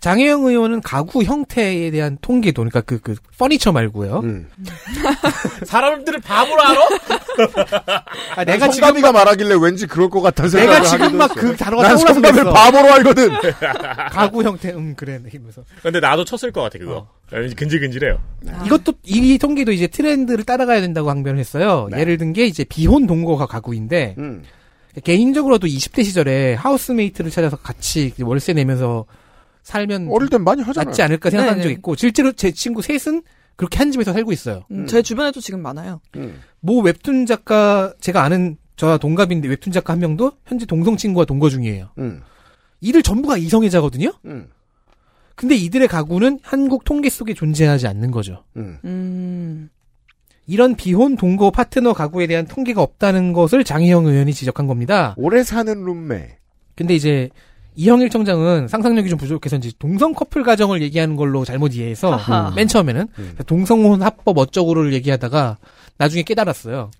[0.00, 4.20] 장혜영 의원은 가구 형태에 대한 통계도, 그러니까 그, 그, 퍼니처 말고요.
[4.24, 4.48] 음.
[5.66, 6.80] 사람들을 바보로 알아?
[8.36, 11.96] 아, 내가 지금, 성감이가 말하길래 왠지 그럴 것 같아서 내가 지금 막 그 단어가 난
[11.96, 12.44] 떠올라서 성감을.
[12.52, 13.30] 바보로 알거든.
[14.10, 15.20] 가구 형태, 음, 그래.
[15.32, 15.62] 이러면서.
[15.82, 17.06] 근데 나도 쳤을 것 같아 그거.
[17.32, 18.18] 왠지 근질근질해요.
[18.66, 21.88] 이것도, 이 통계도 이제 트렌드를 따라가야 된다고 항변을 했어요.
[21.96, 24.42] 예를 든 게 이제 비혼 동거가 가구인데, 음.
[25.04, 29.04] 개인적으로도 20대 시절에 하우스메이트를 찾아서 같이 월세 내면서
[29.70, 30.90] 살면 어릴 땐 많이 하잖아요.
[30.90, 31.62] 낫지 않을까 생각한 네네.
[31.62, 33.22] 적 있고, 실제로 제 친구 셋은
[33.56, 34.64] 그렇게 한 집에서 살고 있어요.
[34.70, 36.00] 음, 제 주변에도 지금 많아요.
[36.60, 41.50] 모 웹툰 작가 제가 아는 저와 동갑인데 웹툰 작가 한 명도 현재 동성 친구와 동거
[41.50, 41.90] 중이에요.
[41.98, 42.22] 음.
[42.80, 44.12] 이들 전부가 이성애자거든요.
[44.24, 44.48] 음.
[45.34, 48.44] 근데 이들의 가구는 한국 통계 속에 존재하지 않는 거죠.
[48.56, 48.78] 음.
[48.84, 49.70] 음.
[50.46, 55.14] 이런 비혼 동거 파트너 가구에 대한 통계가 없다는 것을 장희영 의원이 지적한 겁니다.
[55.18, 56.38] 오래 사는 룸메.
[56.74, 57.28] 근데 이제
[57.76, 62.52] 이형일 청장은 상상력이 좀 부족해서 이제 동성 커플 가정을 얘기하는 걸로 잘못 이해해서 아하.
[62.54, 63.34] 맨 처음에는 음.
[63.46, 65.58] 동성혼 합법 어쩌고를 얘기하다가
[65.98, 66.90] 나중에 깨달았어요.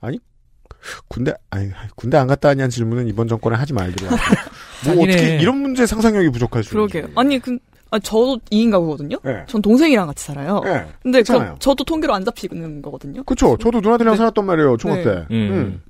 [1.08, 4.16] 군대 아니 군대 안 갔다 왔냐는 질문은 이번 정권에 하지 말기로 하고.
[4.86, 5.12] 뭐 자기네.
[5.14, 7.02] 어떻게 이런 문제 상상력이 부족할 수 그러게요.
[7.02, 7.20] 있는지.
[7.20, 7.58] 아니, 그,
[7.90, 9.18] 아, 저도 2인 가구거든요?
[9.22, 9.44] 네.
[9.46, 10.60] 전 동생이랑 같이 살아요.
[10.64, 10.86] 네.
[11.02, 11.56] 근데 그, 그렇잖아요.
[11.58, 13.22] 저도 통계로 안 잡히는 거거든요.
[13.24, 13.58] 그쵸.
[13.60, 14.16] 저도 누나들이랑 네.
[14.16, 14.76] 살았단 말이에요.
[14.78, 15.04] 중학 네.
[15.04, 15.10] 때.
[15.10, 15.26] 음.
[15.32, 15.82] 음.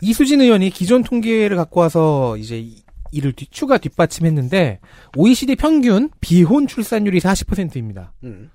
[0.00, 2.66] 이수진 의원이 기존 통계를 갖고 와서 이제
[3.12, 4.80] 이- 이를 뒤- 추가 뒷받침했는데
[5.16, 8.12] OECD 평균 비혼 출산율이 40%입니다.
[8.24, 8.50] 음.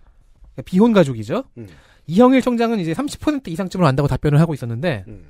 [0.66, 1.44] 비혼 가족이죠.
[1.58, 1.68] 음.
[2.08, 5.26] 이형일 청장은 이제 30% 이상쯤으로 안다고 답변을 하고 있었는데 음.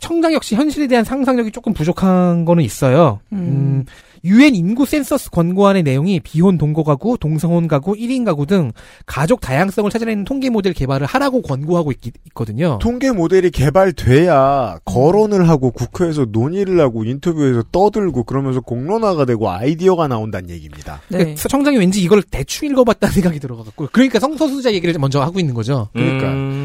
[0.00, 3.20] 청장 역시 현실에 대한 상상력이 조금 부족한 거는 있어요.
[3.32, 3.84] 음,
[4.24, 8.72] 유엔 인구 센서스 권고안의 내용이 비혼 동거 가구, 동성혼 가구, 1인 가구 등
[9.06, 11.98] 가족 다양성을 찾아내는 통계 모델 개발을 하라고 권고하고 있,
[12.34, 20.08] 거든요 통계 모델이 개발돼야 거론을 하고 국회에서 논의를 하고 인터뷰에서 떠들고 그러면서 공론화가 되고 아이디어가
[20.08, 21.00] 나온다는 얘기입니다.
[21.08, 21.34] 네.
[21.34, 25.88] 청장이 왠지 이걸 대충 읽어봤다는 생각이 들어가고 그러니까 성소수자 얘기를 먼저 하고 있는 거죠.
[25.92, 26.59] 그러니까 음.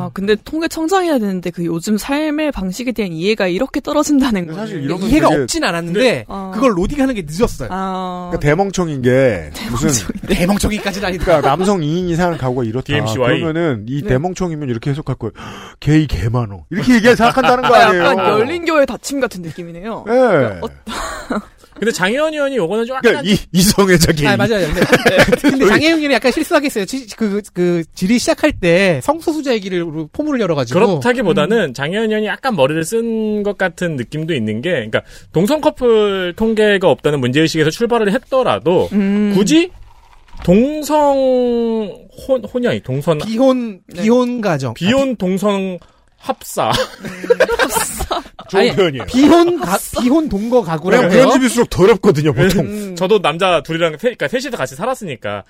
[0.00, 4.54] 와, 근데 통계 청장해야 되는데 그 요즘 삶의 방식에 대한 이해가 이렇게 떨어진다는 거.
[4.54, 6.50] 사실 이런 건 이해가 되게- 없진 않았는데 어.
[6.54, 7.68] 그걸 로딩하는 게 늦었어요.
[7.70, 9.90] 아, 그러니까 대멍청인 게 무슨
[10.28, 11.24] 대멍청이까지는 아니다.
[11.24, 12.84] 그러니까 남성 2인이 사는 가구가 이렇다.
[12.86, 13.40] DMCY.
[13.40, 14.08] 그러면은 이 네.
[14.08, 15.32] 대멍청이면 이렇게 해석할 거예요.
[15.80, 16.64] 게이 개 많어.
[16.70, 18.04] 이렇게 얘기 생각한다는 거 아니에요.
[18.04, 20.04] 약간 열린 교회 닫힘 같은 느낌이네요.
[20.08, 20.12] 예.
[20.12, 20.68] 어,
[21.80, 24.28] 근데 장혜원 의원이 요거는 좀 약간 그러니까 이 이성애자 게이.
[24.28, 24.68] 아, 맞아요.
[24.70, 26.84] 근데, 근데 장혜영이는 약간 실수하겠어요.
[26.84, 30.78] 지- 그, 그, 질의 시작할 때 성소수자 얘기를 포문을 열어가지고.
[30.78, 35.00] 그렇다기보다는 장혜원 의원이 약간 머리를 쓴 것 같은 느낌도 있는 게, 그러니까
[35.32, 39.32] 동성 커플 통계가 없다는 문제 의식에서 출발을 했더라도 음.
[39.34, 39.70] 굳이
[40.44, 41.16] 동성
[42.26, 44.74] 혼 혼이 아니 동선 비혼, 비혼 가정.
[44.74, 45.78] 비혼 동성
[46.20, 46.70] 합사.
[48.50, 49.06] 좋은 아니, 표현이에요.
[49.06, 51.24] 비혼 가, 비혼 동거 가구라고 왜냐면 해요.
[51.24, 52.66] 그런 집일수록 더럽거든요, 보통.
[52.66, 52.96] 음.
[52.96, 55.44] 저도 남자 둘이랑 세, 그러니까 셋이서 같이 살았으니까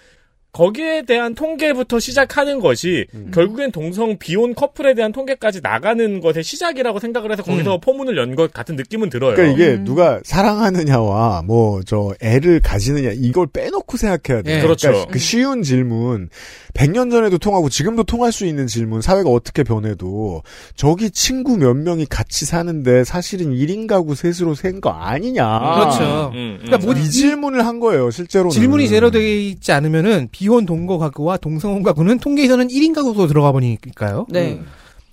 [0.53, 7.31] 거기에 대한 통계부터 시작하는 것이 결국엔 동성 비혼 커플에 대한 통계까지 나가는 것의 시작이라고 생각을
[7.33, 9.35] 해서 거기서 포문을 연 것 같은 느낌은 들어요.
[9.35, 14.59] 그러니까 이게 누가 사랑하느냐와 뭐 저 애를 가지느냐 이걸 빼놓고 생각해야 돼요.
[14.59, 14.61] 예.
[14.63, 14.89] 그렇죠.
[14.89, 16.29] 그러니까 그 쉬운 질문
[16.75, 20.43] 100년 전에도 통하고 지금도 통할 수 있는 질문 사회가 어떻게 변해도
[20.77, 25.59] 저기 친구 몇 명이 같이 사는데 사실은 1인 가구 셋으로 센 거 아니냐.
[25.59, 26.31] 그렇죠.
[26.35, 26.59] 음, 음.
[26.65, 28.51] 그러니까 뭐 이 질문을 한 거예요, 실제로는.
[28.51, 34.25] 질문이 제로 되어 있지 않으면은 비혼 동거 가구와 동성혼 가구는 통계에서는 1인 가구로 들어가 버리니까요.
[34.31, 34.59] 네.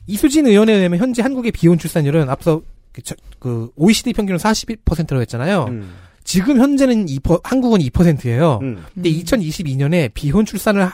[0.07, 2.61] 이수진 의원에 의하면 현재 한국의 비혼 출산율은 앞서
[2.93, 5.65] 그, 저- 그 OECD 평균은 41%라고 했잖아요.
[5.67, 5.91] 음.
[6.23, 8.59] 지금 현재는 2%, 한국은 2%예요.
[8.61, 8.83] 음.
[8.93, 10.93] 근데 2022년에 비혼 출산을 하,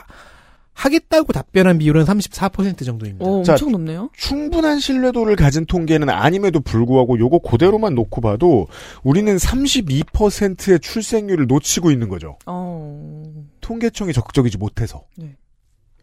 [0.74, 3.24] 하겠다고 답변한 비율은 34% 정도입니다.
[3.24, 4.10] 오, 자, 엄청 높네요.
[4.18, 8.66] 충분한 신뢰도를 가진 통계는 아님에도 불구하고 요거 그대로만 놓고 봐도
[9.04, 12.38] 우리는 32%의 출생률을 놓치고 있는 거죠.
[12.48, 13.24] 어.
[13.64, 15.04] 통계청이 적극적이지 못해서.
[15.16, 15.36] 네.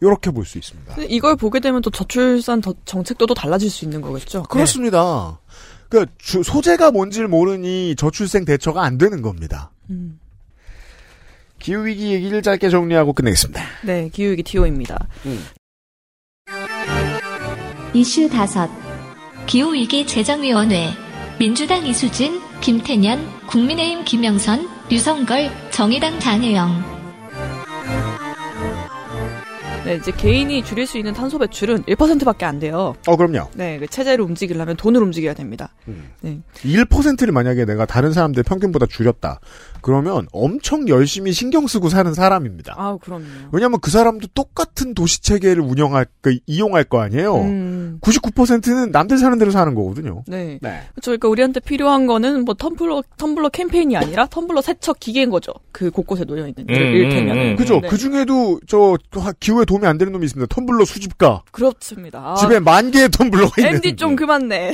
[0.01, 0.97] 이렇게 볼 수 있습니다.
[1.09, 4.45] 이걸 보게 되면 또 저출산 더- 정책도 또 달라질 수 있는 거겠죠.
[4.45, 5.39] 그렇습니다.
[5.91, 9.71] 그 소재가 뭔지를 모르니 저출생 대처가 안 되는 겁니다.
[9.91, 10.19] 음.
[11.59, 13.61] 기후위기 얘기를 짧게 정리하고 끝내겠습니다.
[13.85, 15.07] 네, 기후위기 TO입니다.
[17.93, 18.71] 이슈 다섯
[19.47, 20.91] 기후위기 재정위원회
[21.39, 27.00] 민주당 이수진, 김태년, 국민의힘 김영선, 유성걸, 정의당 장혜영
[29.85, 32.95] 네, 이제 개인이 줄일 수 있는 탄소 배출은 1%밖에 안 돼요.
[33.07, 33.49] 어, 그럼요.
[33.55, 35.75] 네, 그 체제를 움직이려면 돈을 움직여야 됩니다.
[36.21, 36.39] 네.
[36.55, 39.41] 1%를 만약에 내가 다른 사람들 평균보다 줄였다.
[39.83, 42.75] 그러면 엄청 열심히 신경 쓰고 사는 사람입니다.
[42.77, 43.25] 아, 그럼요.
[43.53, 47.37] 왜냐하면 그 사람도 똑같은 도시 체계를 운영할, 그, 이용할 거 아니에요.
[47.37, 47.99] 음.
[48.01, 50.23] 99%는 남들 사는 대로 사는 거거든요.
[50.27, 50.59] 네.
[50.61, 50.83] 네.
[50.93, 51.11] 그렇죠.
[51.11, 55.53] 그러니까 우리한테 필요한 거는 뭐 텀블러 텀블러 캠페인이 아니라 텀블러 세척 기계인 거죠.
[55.73, 57.37] 그 곳곳에 놓여 있는 음, 일테면.
[57.37, 57.57] 음, 음.
[57.57, 57.81] 그죠?
[57.81, 57.89] 네.
[57.89, 58.97] 그 중에도 저
[59.41, 60.55] 기후에 도움이 안 되는 놈이 있습니다.
[60.55, 61.43] 텀블러 수집가.
[61.51, 62.33] 그렇습니다.
[62.33, 63.75] 아, 집에 만 개의 텀블러가 있는.
[63.77, 64.73] 앤디 좀 그만 내.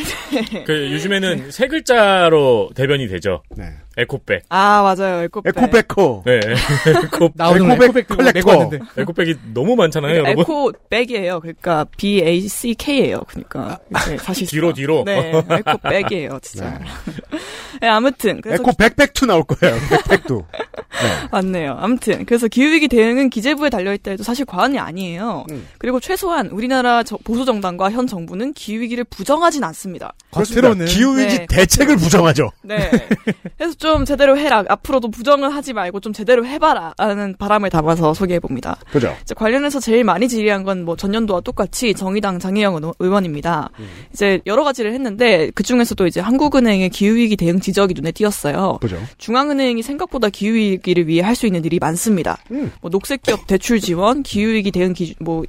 [0.67, 3.43] 그 요즘에는 세 글자로 대변이 되죠.
[3.57, 3.65] 네.
[3.99, 4.45] 에코백.
[4.51, 5.23] 아 맞아요.
[5.23, 5.57] 에코백.
[5.57, 6.23] 에코백커.
[6.27, 6.41] 네.
[7.05, 8.71] 에코, 나오는 에코백 collector.
[8.99, 10.41] 에코백이 너무 많잖아요, 여러분.
[10.41, 11.41] 에코백이에요.
[11.41, 13.23] 그러니까 B A C K예요.
[13.29, 13.79] 그러니까
[14.19, 15.03] 사실 뒤로, 뒤로.
[15.05, 16.79] 네, 에코백이에요, 진짜.
[17.81, 19.77] 네, 아무튼 그래서 에코 백백투 나올 거예요.
[19.89, 20.25] 백백
[21.01, 21.29] 도.
[21.33, 21.77] 맞네요.
[21.81, 25.45] 아무튼 그래서 기후위기 대응은 기재부에 달려있다 해도 사실 과언이 아니에요.
[25.51, 25.67] 음.
[25.79, 30.15] 그리고 최소한 우리나라 저- 보수 정당과 현 정부는 기후위기를 부정하진 않습니다.
[30.31, 32.51] 겉으로는 기후위기 네, 대책을 부정하죠.
[32.63, 32.91] 네.
[33.59, 34.65] 그래서 좀 제대로 해라.
[34.69, 36.95] 앞으로도 부정은 하지 말고 좀 제대로 해봐라.
[36.99, 38.79] 라는 바람을 담아서 소개해봅니다.
[38.93, 39.15] 그죠?
[39.23, 43.71] 이제 관련해서 제일 많이 질의한 건 뭐 전년도와 똑같이 정의당 장혜영 의원- 의원입니다.
[44.13, 48.79] 이제 여러 가지를 했는데 그 중에서도 이제 한국은행의 기후위기 대응 지적이 눈에 띄었어요.
[48.81, 48.97] 그죠?
[49.19, 52.39] 중앙은행이 생각보다 기후위기 를 위해 할 수 있는 일이 많습니다.
[52.53, 52.71] 음.
[52.81, 55.43] 뭐 녹색 기업 대출 지원, 기후위기 대응 기준, 뭐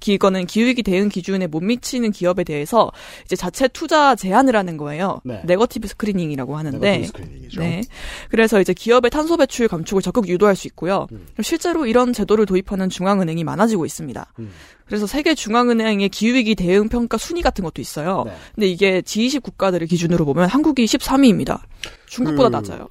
[0.00, 2.92] 기- 이거는 기후위기 대응 기준에 못 미치는 기업에 대해서
[3.24, 5.20] 이제 자체 투자 제한을 하는 거예요.
[5.24, 5.42] 네.
[5.44, 6.78] negative screening이라고 하는데.
[6.78, 7.60] negative screening이죠.
[7.60, 7.82] 네.
[8.30, 11.08] 그래서 이제 기업의 탄소 배출 감축을 적극 유도할 수 있고요.
[11.10, 11.26] 음.
[11.42, 14.32] 실제로 이런 제도를 도입하는 중앙은행이 많아지고 있습니다.
[14.38, 14.52] 음.
[14.86, 18.22] 그래서 세계 중앙은행의 기후위기 대응 평가 순위 같은 것도 있어요.
[18.24, 18.32] 네.
[18.54, 21.60] 근데 이게 G20 국가들을 기준으로 보면 한국이 13위입니다.
[22.06, 22.88] 중국보다 그- 낮아요.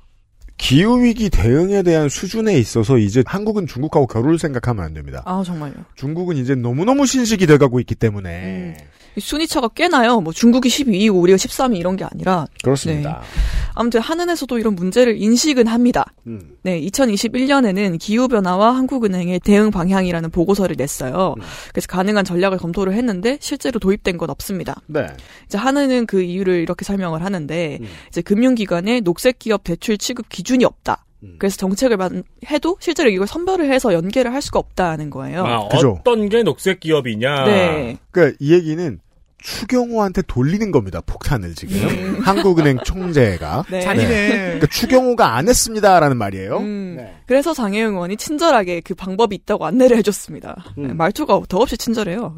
[0.58, 5.22] 기후위기 대응에 대한 수준에 있어서 이제 한국은 중국하고 겨룰 생각하면 안 됩니다.
[5.26, 5.74] 아 정말요.
[5.96, 8.76] 중국은 이제 너무너무 신식이 돼가고 있기 때문에.
[8.80, 8.97] 음.
[9.18, 10.22] 이 순위차가 꽤 나요.
[10.22, 13.22] 뭐 중국이 12위고 우리가 13위 이런 게 아니라 그렇습니다.
[13.74, 16.06] 아무튼 한은에서도 이런 문제를 인식은 합니다.
[16.28, 16.56] 음.
[16.62, 21.34] 네, 2021년에는 기후 변화와 한국은행의 대응 방향이라는 보고서를 냈어요.
[21.38, 21.44] 음.
[21.74, 24.76] 그래서 가능한 전략을 검토를 했는데 실제로 도입된 건 없습니다.
[24.86, 25.08] 네.
[25.48, 27.88] 이제 한은은 그 이유를 이렇게 설명을 하는데 음.
[28.10, 31.06] 이제 금융기관에 녹색 기업 대출 취급 기준이 없다.
[31.24, 31.36] 음.
[31.40, 35.44] 그래서 정책을 만- 해도 실제로 이걸 선별을 해서 연계를 할 수가 없다는 거예요.
[35.44, 35.98] 아, 그죠.
[36.00, 37.46] 어떤 게 녹색 기업이냐.
[37.46, 37.98] 네.
[38.12, 39.00] 그러니까 이 얘기는
[39.48, 41.00] 추경호한테 돌리는 겁니다.
[41.06, 43.64] 폭탄을 지금 한국은행 총재가.
[43.72, 43.80] 네.
[43.80, 44.30] 잔인해.
[44.30, 46.58] 그러니까 추경호가 안 했습니다라는 말이에요.
[46.58, 47.14] 음, 네.
[47.28, 50.66] 그래서 장혜영 의원이 친절하게 그 방법이 있다고 안내를 해줬습니다.
[50.78, 50.88] 음.
[50.88, 52.36] 네, 말투가 더없이 친절해요.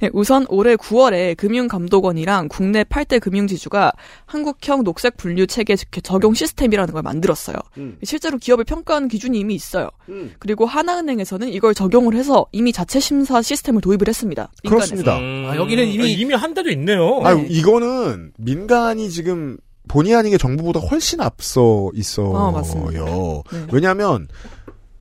[0.00, 3.92] 네, 우선 올해 9월에 금융감독원이랑 국내 8대 금융지주가
[4.26, 7.56] 한국형 녹색 분류 체계 적용 시스템이라는 걸 만들었어요.
[7.78, 7.96] 음.
[8.02, 9.88] 실제로 기업을 평가하는 기준이 이미 있어요.
[10.08, 10.32] 음.
[10.40, 14.50] 그리고 하나은행에서는 이걸 적용을 해서 이미 자체 심사 시스템을 도입을 했습니다.
[14.64, 14.94] 민간에서.
[14.96, 15.18] 그렇습니다.
[15.18, 17.20] 음, 아, 여기는 이미- 이미 한 대도 있네요.
[17.22, 17.28] 네.
[17.28, 19.56] 아, 이거는 민간이 지금
[19.88, 22.36] 본의 아니게 정부보다 훨씬 앞서 있어요.
[22.36, 23.04] 아, 맞습니다.
[23.04, 23.66] 네.
[23.72, 24.28] 왜냐하면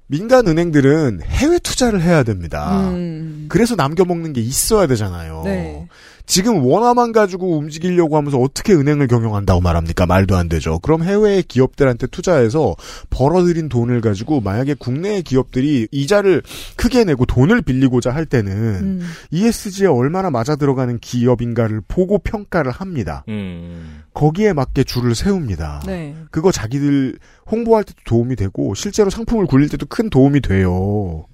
[0.07, 2.89] 민간 은행들은 해외 투자를 해야 됩니다.
[2.89, 3.45] 음.
[3.49, 5.41] 그래서 남겨먹는 게 있어야 되잖아요.
[5.45, 5.87] 네.
[6.25, 10.05] 지금 원화만 가지고 움직이려고 하면서 어떻게 은행을 경영한다고 말합니까?
[10.05, 10.79] 말도 안 되죠.
[10.79, 12.75] 그럼 해외의 기업들한테 투자해서
[13.09, 16.41] 벌어들인 돈을 가지고 만약에 국내의 기업들이 이자를
[16.77, 19.01] 크게 내고 돈을 빌리고자 할 때는 음.
[19.31, 23.25] ESG에 얼마나 맞아 들어가는 기업인가를 보고 평가를 합니다.
[23.27, 24.03] 음.
[24.13, 25.83] 거기에 맞게 줄을 세웁니다.
[25.85, 26.15] 네.
[26.31, 27.19] 그거 자기들
[27.51, 31.25] 홍보할 때도 도움이 되고 실제로 상품을 굴릴 때도 큰 도움이 돼요.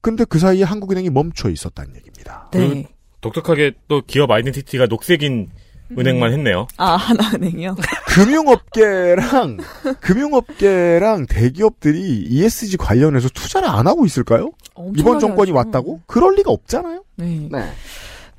[0.00, 2.48] 근데 그 사이에 한국은행이 멈춰 있었다는 얘기입니다.
[2.52, 2.88] 네.
[3.20, 5.50] 독특하게 또 기업 아이덴티티가 녹색인
[5.98, 6.68] 은행만 했네요.
[6.76, 7.76] 아, 하나은행이요?
[8.06, 9.58] 금융업계랑
[10.00, 14.50] 금융업계랑 대기업들이 ESG 관련해서 투자를 안 하고 있을까요?
[14.96, 15.56] 이번 정권이 하죠.
[15.56, 16.00] 왔다고?
[16.06, 17.02] 그럴 리가 없잖아요.
[17.16, 17.48] 네.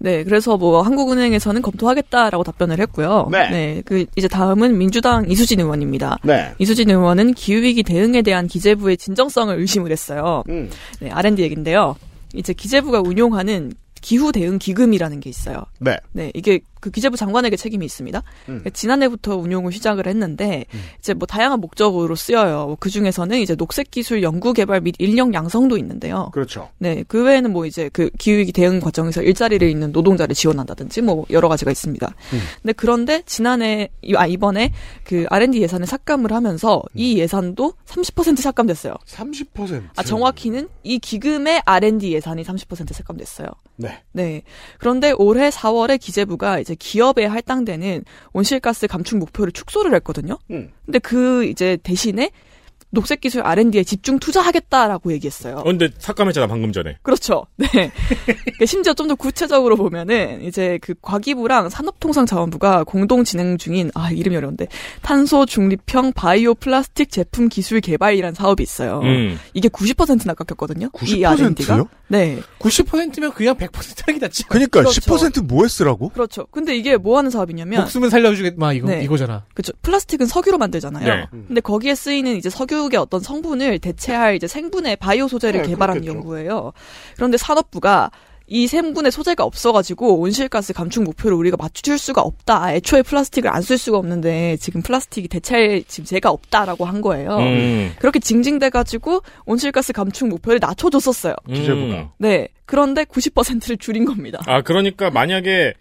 [0.03, 3.27] 네, 그래서 뭐 한국은행에서는 검토하겠다라고 답변을 했고요.
[3.31, 3.83] 네.
[3.85, 6.17] 그 이제 다음은 민주당 이수진 의원입니다.
[6.23, 6.53] 네.
[6.57, 10.43] 이수진 의원은 기후위기 대응에 대한 기재부의 진정성을 의심을 했어요.
[10.49, 10.71] 음.
[11.01, 11.95] 네, R&D 얘긴데요.
[12.33, 15.63] 이제 기재부가 운용하는 기후 대응 기금이라는 게 있어요.
[15.79, 15.97] 네.
[16.11, 18.21] 네, 이게 그 기재부 장관에게 책임이 있습니다.
[18.49, 18.63] 음.
[18.73, 20.65] 지난해부터 운용을 시작을 했는데
[20.99, 22.75] 이제 뭐 다양한 목적으로 쓰여요.
[22.79, 26.29] 그 중에서는 이제 녹색 기술 연구 개발 및 인력 양성도 있는데요.
[26.33, 26.69] 그렇죠.
[26.79, 31.47] 네, 그 외에는 뭐 이제 그 기후위기 대응 과정에서 일자리를 잃는 노동자를 지원한다든지 뭐 여러
[31.47, 32.13] 가지가 있습니다.
[32.61, 34.73] 근데 그런데 지난해 이- 아 이번에
[35.03, 38.95] 그 R&D 예산을 삭감을 하면서 이 예산도 30% 삭감됐어요.
[39.05, 39.83] 30%.
[39.95, 43.47] 아 정확히는 이 기금의 R&D 예산이 30% 삭감됐어요.
[43.77, 44.01] 네.
[44.11, 44.41] 네.
[44.79, 48.03] 그런데 올해 4월에 기재부가 이제 기업에 할당되는
[48.33, 50.37] 온실가스 감축 목표를 축소를 했거든요.
[50.51, 50.71] 음.
[50.85, 52.31] 근데 그 이제 대신에
[52.91, 55.57] 녹색 기술 R&D에 집중 투자하겠다라고 얘기했어요.
[55.57, 56.97] 어, 근데 삭감했잖아 방금 전에.
[57.01, 57.45] 그렇죠.
[57.57, 57.67] 네.
[57.71, 64.35] 그러니까 심지어 좀 더 구체적으로 보면은 이제 그 과기부랑 산업통상자원부가 공동 진행 중인 아 이름이
[64.37, 64.67] 어려운데
[65.01, 68.99] 탄소 중립형 바이오 플라스틱 제품 기술 개발이란 사업이 있어요.
[69.03, 69.39] 음.
[69.53, 70.87] 이게 90%나 깎였거든요.
[70.87, 71.27] 이 90%요?
[71.27, 71.85] R&D가.
[72.07, 72.39] 네.
[72.59, 74.45] 90%면 그냥 100% 하기 낫지.
[74.47, 75.01] 그러니까 그렇죠.
[75.01, 76.09] 10%뭐 했으라고?
[76.09, 76.45] 그렇죠.
[76.51, 79.03] 근데 이게 뭐 하는 사업이냐면 목숨은 살려주겠, 마, 이거, 네.
[79.03, 79.45] 이거잖아.
[79.53, 79.73] 그렇죠.
[79.81, 81.05] 플라스틱은 석유로 만들잖아요.
[81.05, 81.27] 네.
[81.47, 86.01] 근데 거기에 쓰이는 이제 석유 의 어떤 성분을 대체할 이제 생분해 바이오 소재를 네, 개발하는
[86.01, 86.17] 그렇겠죠.
[86.19, 86.73] 연구예요.
[87.15, 88.09] 그런데 산업부가
[88.47, 92.73] 이 생분해 소재가 없어가지고 온실가스 감축 목표를 우리가 맞출 수가 없다.
[92.73, 97.37] 애초에 플라스틱을 안 쓸 수가 없는데 지금 플라스틱이 대체할 지금 재가 없다라고 한 거예요.
[97.37, 97.93] 음.
[97.99, 101.35] 그렇게 징징대가지고 온실가스 감축 목표를 낮춰줬었어요.
[101.47, 102.11] 기재부가.
[102.17, 102.49] 네.
[102.65, 104.39] 그런데 90%를 줄인 겁니다.
[104.47, 105.73] 아 그러니까 만약에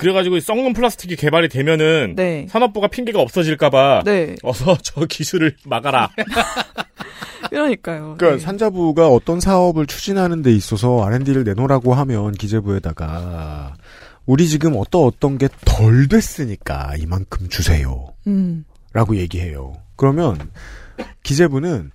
[0.00, 2.46] 그래가지고 썩는 플라스틱이 개발이 되면은 네.
[2.48, 4.34] 산업부가 핑계가 없어질까봐 네.
[4.42, 6.08] 어서 저 기술을 막아라.
[7.50, 8.14] 그러니까요.
[8.16, 8.38] 그러니까 네.
[8.38, 13.74] 산자부가 어떤 사업을 추진하는 데 있어서 R&D를 내놓으라고 하면 기재부에다가
[14.24, 18.14] 우리 지금 어떤 어떤 게 덜 됐으니까 이만큼 주세요.
[18.26, 18.64] 음.
[18.94, 19.74] 라고 얘기해요.
[19.96, 20.38] 그러면
[21.22, 21.90] 기재부는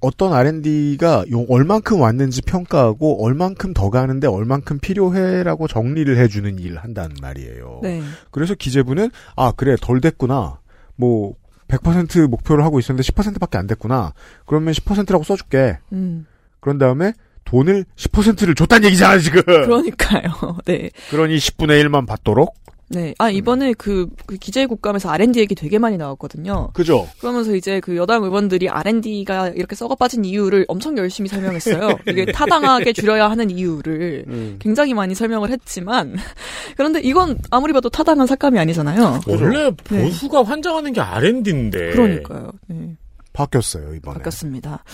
[0.00, 7.16] 어떤 R&D가 용 얼만큼 왔는지 평가하고 얼만큼 더 가는데 얼만큼 필요해라고 정리를 해주는 일을 한다는
[7.20, 7.80] 말이에요.
[7.82, 8.02] 네.
[8.30, 10.60] 그래서 기재부는 아 그래 덜 됐구나.
[10.96, 11.34] 뭐
[11.68, 14.12] 100% 목표를 하고 있었는데 10%밖에 안 됐구나.
[14.46, 15.78] 그러면 10%라고 써줄게.
[15.92, 16.26] 음.
[16.60, 17.12] 그런 다음에
[17.44, 19.42] 돈을 10%를 줬다는 얘기잖아 지금.
[19.42, 20.58] 그러니까요.
[20.66, 20.90] 네.
[21.10, 22.54] 그러니 10분의 1만 받도록.
[22.92, 23.14] 네.
[23.18, 26.70] 아, 이번에 그, 그 기재의 국감에서 R&D 얘기 되게 많이 나왔거든요.
[26.72, 27.08] 그죠?
[27.20, 31.98] 그러면서 이제 그 여당 의원들이 R&D가 이렇게 썩어 빠진 이유를 엄청 열심히 설명했어요.
[32.08, 34.56] 이게 타당하게 줄여야 하는 이유를 음.
[34.58, 36.16] 굉장히 많이 설명을 했지만,
[36.76, 39.20] 그런데 이건 아무리 봐도 타당한 삭감이 아니잖아요.
[39.28, 40.02] 원래 네.
[40.02, 41.92] 보수가 환장하는 게 R&D인데.
[41.92, 42.50] 그러니까요.
[42.66, 42.96] 네.
[43.32, 44.14] 바뀌었어요 이번에.
[44.18, 44.84] 바뀌었습니다.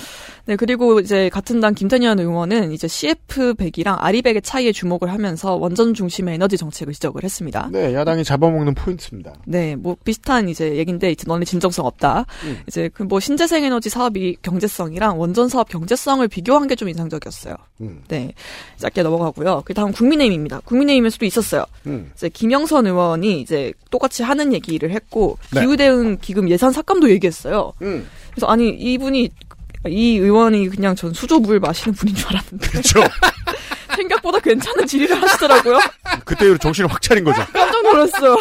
[0.46, 6.34] 네, 그리고 이제 같은 당 김태년 의원은 이제 CF100이랑 아리백의 차이에 주목을 하면서 원전 중심의
[6.34, 7.68] 에너지 정책을 지적을 했습니다.
[7.72, 9.32] 네 야당이 잡아먹는 포인트입니다.
[9.46, 12.26] 네, 뭐 비슷한 이제 얘긴데 이제 너네 진정성 없다.
[12.44, 12.58] 음.
[12.68, 17.54] 이제 그 뭐 신재생 에너지 사업이 경제성이랑 원전 사업 경제성을 비교한 게 좀 인상적이었어요.
[17.80, 18.02] 음.
[18.08, 18.34] 네,
[18.76, 19.62] 짧게 넘어가고요.
[19.64, 20.60] 그 다음 국민의힘입니다.
[20.66, 21.64] 국민의힘에서도 있었어요.
[21.86, 22.10] 음.
[22.14, 25.60] 이제 김영선 의원이 이제 똑같이 하는 얘기를 했고 네.
[25.60, 27.72] 기후 대응 기금 예산 삭감도 얘기했어요.
[28.36, 28.40] 음.
[28.40, 29.30] 그래서 아니 이분이
[29.88, 33.00] 이 의원이 그냥 전 수조 물 마시는 분인 줄 알았는데 그렇죠.
[33.96, 35.78] 생각보다 괜찮은 질의를 하시더라고요.
[36.24, 37.42] 그때 이후로 정신을 확 차린 거죠.
[37.52, 38.36] 깜짝 놀랐어요.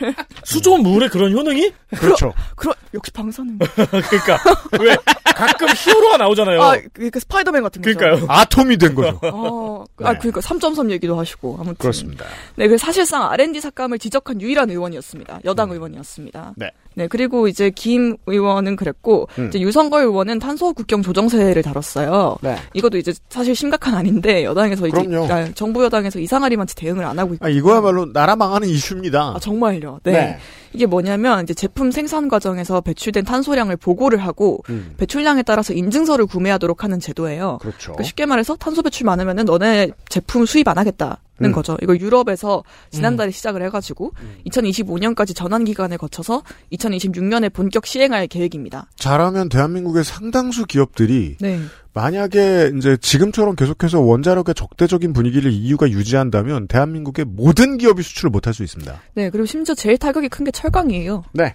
[0.00, 0.14] 네.
[0.44, 1.72] 수조 물에 그런 효능이?
[1.96, 2.34] 그렇죠.
[2.56, 3.58] 그럼 역시 방사능.
[3.74, 4.38] 그러니까
[4.80, 4.96] 왜
[5.34, 6.62] 가끔 히어로가 나오잖아요.
[6.62, 7.96] 아, 그, 그 스파이더맨 같은 거죠.
[7.98, 8.26] 그러니까요.
[8.28, 9.18] 아톰이 된 거죠.
[9.22, 10.18] 어, 아, 네.
[10.18, 11.76] 그러니까 3.3 얘기도 하시고 아무튼.
[11.76, 12.26] 그렇습니다.
[12.56, 15.40] 네, 그 사실상 R&D 삭감을 지적한 유일한 의원이었습니다.
[15.44, 16.54] 여당 의원이었습니다.
[16.56, 16.70] 네.
[16.98, 19.46] 네, 그리고 이제 김 의원은 그랬고 음.
[19.46, 22.38] 이제 유성걸 의원은 탄소 국경 조정세를 다뤘어요.
[22.40, 22.56] 네.
[22.74, 25.32] 이것도 이제 사실 심각한 아닌데 여당에서 이제 그럼요.
[25.32, 27.46] 아, 정부 여당에서 이상하리만치 대응을 안 하고 있고.
[27.46, 29.34] 아, 이거야말로 나라 망하는 이슈입니다.
[29.36, 30.00] 아, 정말요.
[30.02, 30.12] 네.
[30.12, 30.38] 네.
[30.72, 34.94] 이게 뭐냐면 이제 제품 생산 과정에서 배출된 탄소량을 보고를 하고 음.
[34.96, 37.58] 배출량에 따라서 인증서를 구매하도록 하는 제도예요.
[37.60, 37.92] 그렇죠.
[37.92, 41.20] 그러니까 쉽게 말해서 탄소 배출 많으면은 너네 제품 수입 안 하겠다.
[41.40, 41.52] 는 음.
[41.54, 41.76] 거죠.
[41.82, 44.38] 이거 유럽에서 지난달에 시작을 해가지고 음.
[44.46, 48.88] 2025년까지 전환 기간을 거쳐서 2026년에 본격 시행할 계획입니다.
[48.96, 51.60] 잘하면 대한민국의 상당수 기업들이 네.
[51.94, 58.64] 만약에 이제 지금처럼 계속해서 원자력의 적대적인 분위기를 EU가 유지한다면 대한민국의 모든 기업이 수출을 못할 수
[58.64, 59.00] 있습니다.
[59.14, 61.24] 네, 그리고 심지어 제일 타격이 큰 게 철강이에요.
[61.34, 61.54] 네.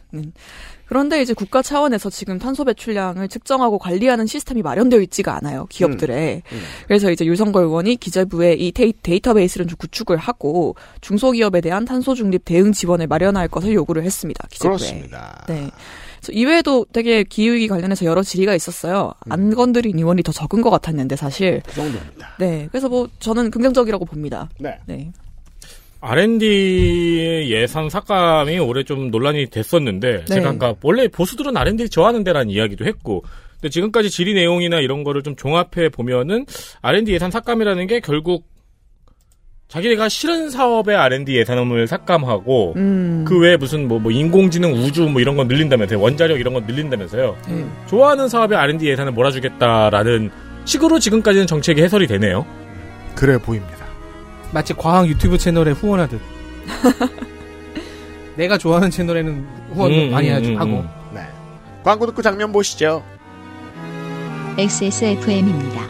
[0.93, 5.65] 그런데 이제 국가 차원에서 지금 탄소 배출량을 측정하고 관리하는 시스템이 마련되어 있지가 않아요.
[5.71, 6.43] 기업들에.
[6.51, 6.61] 음.
[6.85, 12.45] 그래서 이제 류성걸 의원이 기재부에 이 데이, 데이터베이스를 좀 구축을 하고 중소기업에 대한 탄소 중립
[12.45, 14.47] 대응 지원을 마련할 것을 요구를 했습니다.
[14.51, 14.77] 기재부에.
[14.77, 15.43] 그렇습니다.
[15.49, 15.71] 네.
[16.31, 19.13] 이외에도 되게 기후위기 관련해서 여러 질의가 있었어요.
[19.25, 19.31] 음.
[19.31, 21.63] 안 건드린 의원이 더 적은 것 같았는데 사실.
[21.65, 22.35] 그 정도입니다.
[22.37, 22.67] 네.
[22.71, 24.47] 그래서 뭐 저는 긍정적이라고 봅니다.
[24.59, 24.77] 네.
[24.85, 25.11] 네.
[26.05, 30.25] R&D의 예산 삭감이 올해 좀 논란이 됐었는데 네.
[30.25, 33.23] 제가 아까 원래 보수들은 R&D 좋아하는 데라는 이야기도 했고
[33.53, 36.45] 근데 지금까지 질의 내용이나 이런 거를 좀 종합해 보면은
[36.81, 38.45] R&D 예산 삭감이라는 게 결국
[39.69, 43.23] 자기네가 싫은 사업의 R&D 예산을 삭감하고 음.
[43.25, 47.37] 그 외에 무슨 뭐, 뭐 인공지능 우주 뭐 이런 건 늘린다면서요 원자력 이런 건 늘린다면서요
[47.47, 47.65] 네.
[47.87, 50.31] 좋아하는 사업의 R&D 예산을 몰아주겠다라는
[50.65, 52.45] 식으로 지금까지는 정책이 해설이 되네요.
[53.15, 53.72] 그래 보입니다.
[54.53, 56.21] 마치 과학 유튜브 채널에 후원하듯.
[58.37, 60.71] 내가 좋아하는 채널에는 후원도 음, 많이 음, 음, 하고.
[60.81, 60.89] 음.
[61.13, 61.27] 네.
[61.83, 63.03] 광고 듣고 장면 보시죠.
[64.57, 65.81] XSFM입니다.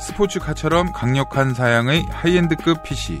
[0.00, 3.20] 스포츠카처럼 강력한 사양의 하이엔드급 PC.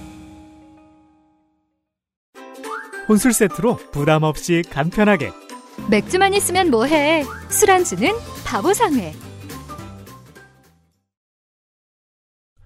[3.11, 5.33] 혼술 세트로 부담 없이 간편하게
[5.89, 7.25] 맥주만 있으면 뭐해?
[7.49, 8.09] 술안주는
[8.45, 9.13] 바보상회.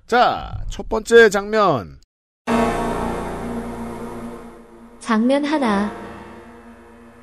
[0.05, 1.99] 자, 첫 번째 장면.
[4.99, 5.91] 장면 하나.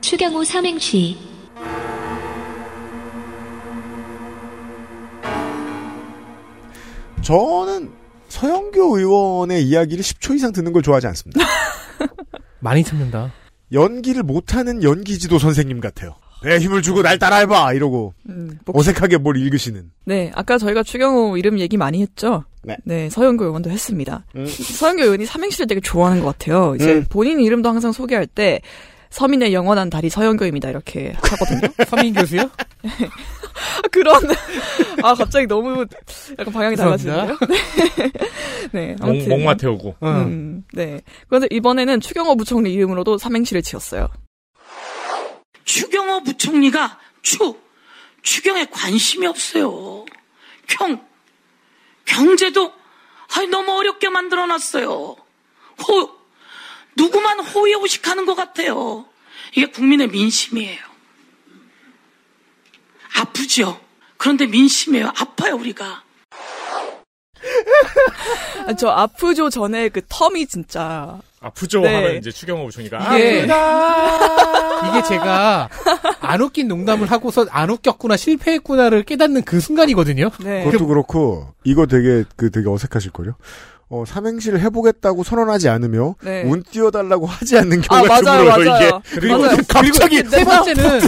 [0.00, 1.16] 추경호 삼행시.
[7.22, 7.92] 저는
[8.26, 11.46] 서영교 의원의 이야기를 10초 이상 듣는 걸 좋아하지 않습니다.
[12.62, 13.32] 많이 듣는다.
[13.72, 16.14] 연기를 못하는 연기지도 선생님 같아요.
[16.44, 19.90] 내 힘을 주고 날 따라해봐 이러고 음, 목- 어색하게 뭘 읽으시는.
[20.06, 22.44] 네, 아까 저희가 추경호 이름 얘기 많이 했죠.
[22.84, 23.08] 네.
[23.10, 24.24] 서영교 의원도 했습니다.
[24.36, 24.46] 음.
[24.46, 26.74] 서영교 의원이 삼행시를 되게 좋아하는 것 같아요.
[26.76, 27.06] 이제 음.
[27.08, 28.60] 본인 이름도 항상 소개할 때
[29.12, 31.60] 서민의 영원한 달이 서영교입니다 이렇게 하거든요.
[31.86, 32.50] 서민 교수요?
[33.92, 34.16] 그런
[35.02, 35.84] 아 갑자기 너무
[36.38, 37.38] 약간 방향이 달라지는데요.
[38.72, 39.96] 네, 목, 아무튼 목 마 태우고.
[40.02, 41.02] 음, 네.
[41.28, 44.08] 그런데 이번에는 추경호 부총리 이름으로도 삼행시를 지었어요.
[45.64, 47.54] 추경호 부총리가 추
[48.22, 50.04] 추경에 관심이 없어요.
[50.66, 51.04] 경
[52.06, 52.72] 경제도
[53.36, 54.88] 아이 너무 어렵게 만들어놨어요.
[54.88, 56.10] 호
[56.96, 59.06] 누구만 호의 호식하는 것 같아요.
[59.54, 60.78] 이게 국민의 민심이에요.
[63.16, 63.80] 아프죠.
[64.16, 65.08] 그런데 민심이에요.
[65.08, 66.02] 아파요 우리가.
[68.66, 71.94] 아, 저 아프죠 전에 그 텀이 진짜 아프죠 네.
[71.94, 74.88] 하면 이제 추경호 부총리가 이게, 아프다.
[74.88, 75.68] 이게 제가
[76.20, 80.30] 안 웃긴 농담을 하고서 안 웃겼구나, 실패했구나를 깨닫는 그 순간이거든요.
[80.44, 80.64] 네.
[80.64, 83.34] 그것도 그렇고 이거 되게 그 되게 어색하실 걸요.
[83.94, 86.44] 어, 삼행시를 해보겠다고 선언하지 않으며 네.
[86.44, 89.02] 운 띄워달라고 하지 않는 아, 경우가 맞아요, 드물어요 맞아요.
[89.04, 89.20] 이게.
[89.20, 89.56] 그리고, 맞아요.
[89.68, 91.00] 갑자기 세 번째는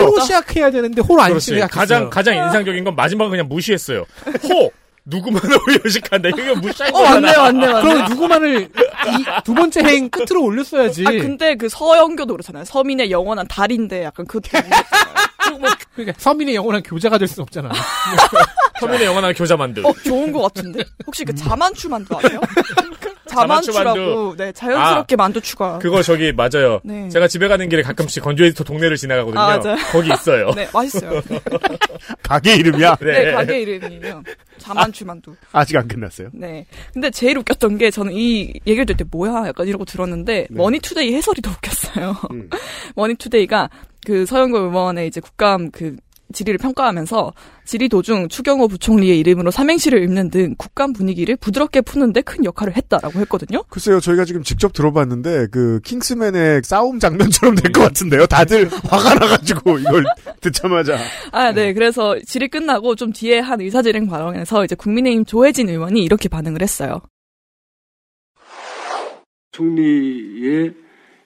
[0.00, 0.20] 호로.
[0.20, 1.38] 시작해야 되는데 호로 안.
[1.38, 1.68] 시작했어요.
[1.70, 4.04] 가장 가장 인상적인 건 마지막 그냥 무시했어요.
[4.50, 4.72] 호
[5.04, 5.40] 누구만
[5.84, 6.30] 의식한다.
[6.30, 7.20] 이거 무시한 어 거잖아.
[7.20, 7.82] 맞네 맞네 맞네.
[7.88, 8.68] 그럼 누구만을 이
[9.44, 11.04] 두 번째 행 끝으로 올렸어야지.
[11.06, 12.64] 아 근데 그 서영교도 그렇잖아요.
[12.64, 14.40] 서민의 영원한 달인데 약간 그
[15.94, 17.70] 그러니까 서민의 영원한 교자가 될수 없잖아.
[18.80, 19.86] 서민의 영원한 교자 만두.
[19.86, 20.84] 어, 좋은 것 같은데?
[21.06, 22.40] 혹시 그 자만추 만두 아세요?
[23.34, 24.36] 자만추 자만추라고.
[24.36, 25.78] 네, 자연스럽게 만두 추가.
[25.78, 26.80] 그거 저기 맞아요.
[26.84, 27.08] 네.
[27.08, 29.40] 제가 집에 가는 길에 가끔씩 건조 에디터 동네를 지나가거든요.
[29.40, 29.76] 아, 맞아요.
[29.92, 30.50] 거기 있어요.
[30.54, 31.20] 네, 맛있어요.
[32.22, 32.96] 가게 이름이야?
[33.00, 34.22] 네, 가게 이름이에요.
[34.58, 35.34] 자만추 만두.
[35.52, 36.28] 아 직 안 끝났어요.
[36.32, 36.66] 네.
[36.92, 39.48] 근데 제일 웃겼던 게 저는 이 얘기를 들을 때 뭐야?
[39.48, 42.16] 약간 이러고 들었는데 머니투데이 해설이 더 웃겼어요.
[42.30, 42.48] 음.
[42.96, 43.70] 머니투데이가
[44.06, 45.96] 그 서영교 의원의 이제 국감 그
[46.34, 47.32] 질의를 평가하면서
[47.64, 53.20] 질의 도중 추경호 부총리의 이름으로 삼행시를 읽는 등 국감 분위기를 부드럽게 푸는데 큰 역할을 했다라고
[53.20, 53.62] 했거든요.
[53.70, 58.26] 글쎄요, 저희가 지금 직접 들어봤는데 그 킹스맨의 싸움 장면처럼 될 것 같은데요.
[58.26, 60.04] 다들 화가 나가지고 이걸
[60.40, 60.98] 듣자마자.
[61.32, 61.72] 아, 네.
[61.72, 67.00] 그래서 질의 끝나고 좀 뒤에 한 의사진행 발언에서 이제 국민의힘 조혜진 의원이 이렇게 반응을 했어요.
[69.52, 70.74] 총리의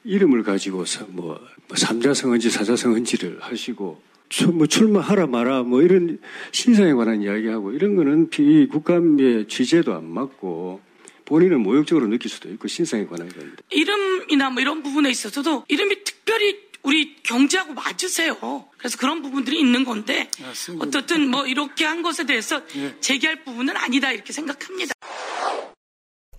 [0.04, 4.07] 이름을 가지고서 뭐, 뭐 삼자성언지 사자성언지를 하시고 출,
[4.52, 6.18] 뭐 출마하라 마라 뭐 이런
[6.52, 10.80] 신상에 관한 이야기하고 이런 거는 비 국감의 취재도 안 맞고
[11.24, 16.68] 본인은 모욕적으로 느낄 수도 있고 신상에 관한 건데 이름이나 뭐 이런 부분에 있어서도 이름이 특별히
[16.84, 18.36] 우리 경제하고 맞으세요.
[18.78, 20.30] 그래서 그런 부분들이 있는 건데
[20.78, 22.62] 어떻든 뭐 이렇게 한 것에 대해서
[23.00, 24.92] 제기할 부분은 아니다 이렇게 생각합니다.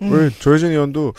[0.01, 1.13] 왜 조혜진 의원도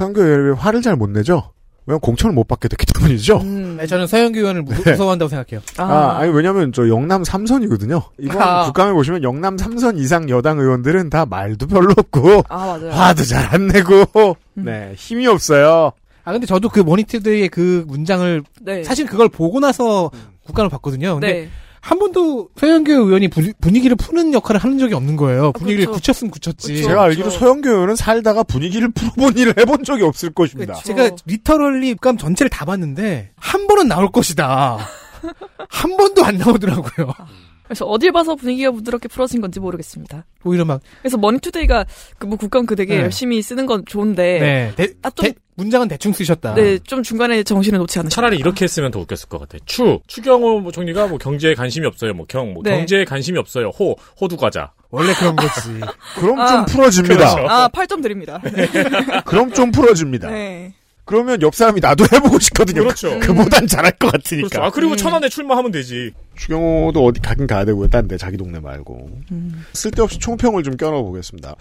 [0.00, 1.52] 의원이 화를 잘 못 내죠?
[1.86, 3.42] 왜냐면 공천을 못 받게 됐기 때문이죠.
[3.78, 4.90] 네, 저는 서영교 의원을 무, 네.
[4.90, 5.60] 무서워한다고 생각해요.
[5.78, 8.02] 아, 아 니 왜냐면 저 영남 3선이거든요.
[8.18, 8.64] 이번 아.
[8.64, 12.90] 국감에 보시면 영남 3선 이상 여당 의원들은 다 말도 별로 없고 아, 맞아요.
[12.90, 15.92] 화도 잘 안 내고 네 힘이 없어요.
[16.24, 18.82] 아 근데 저도 그 머니투데이의 그 문장을 네.
[18.82, 20.10] 사실 그걸 보고 나서
[20.44, 21.14] 국감을 봤거든요.
[21.14, 21.48] 근데 네.
[21.86, 25.52] 한 번도 서영교 의원이 분- 분위기를 푸는 역할을 하는 적이 없는 거예요.
[25.52, 26.00] 분위기를 그렇죠.
[26.00, 26.82] 굳혔으면 굳혔지.
[26.82, 30.74] 제가 알기로 서영교 의원은 살다가 분위기를 풀어본 일을 해본 적이 없을 것입니다.
[30.82, 34.78] 제가 literally 국감 전체를 다 봤는데 한 번은 나올 것이다.
[35.68, 37.12] 한 번도 안 나오더라고요.
[37.66, 40.24] 그래서 어딜 봐서 분위기가 부드럽게 풀어진 건지 모르겠습니다.
[40.44, 41.84] 오히려 막 그래서 머니투데이가
[42.18, 43.02] 그 뭐 국감 그 되게 네.
[43.02, 46.54] 열심히 쓰는 건 좋은데 네, 대- 아, 좀, 대- 문장은 대충 쓰셨다.
[46.54, 49.58] 네, 좀 중간에 정신을 놓지 않으셨 차라리 이렇게 했으면 더 웃겼을 것 같아.
[49.64, 52.14] 추 추경호 뭐 총리가 뭐 경제에 관심이 없어요.
[52.14, 52.76] 뭐 경, 뭐 네.
[52.76, 53.68] 경제에 관심이 없어요.
[53.70, 54.72] 호 호두 과자.
[54.90, 55.80] 원래 그런 거지.
[56.18, 57.16] 그럼 아, 좀 풀어집니다.
[57.16, 57.48] 그렇죠.
[57.48, 58.40] 아, 8점 드립니다.
[58.44, 58.66] 네.
[59.26, 60.30] 그럼 좀 풀어집니다.
[60.30, 60.74] 네.
[61.06, 62.82] 그러면 옆 사람이 나도 해보고 싶거든요.
[62.82, 63.18] 그렇죠.
[63.22, 64.48] 그 보단 잘할 것 같으니까.
[64.48, 64.62] 그렇죠.
[64.62, 64.96] 아 그리고 음.
[64.96, 66.12] 천안에 출마하면 되지.
[66.36, 67.88] 추경호도 어디 가긴 가야 되고요.
[67.88, 69.08] 딴데 자기 동네 말고.
[69.32, 69.64] 음.
[69.72, 71.54] 쓸데없이 총평을 좀 껴넣어 보겠습니다.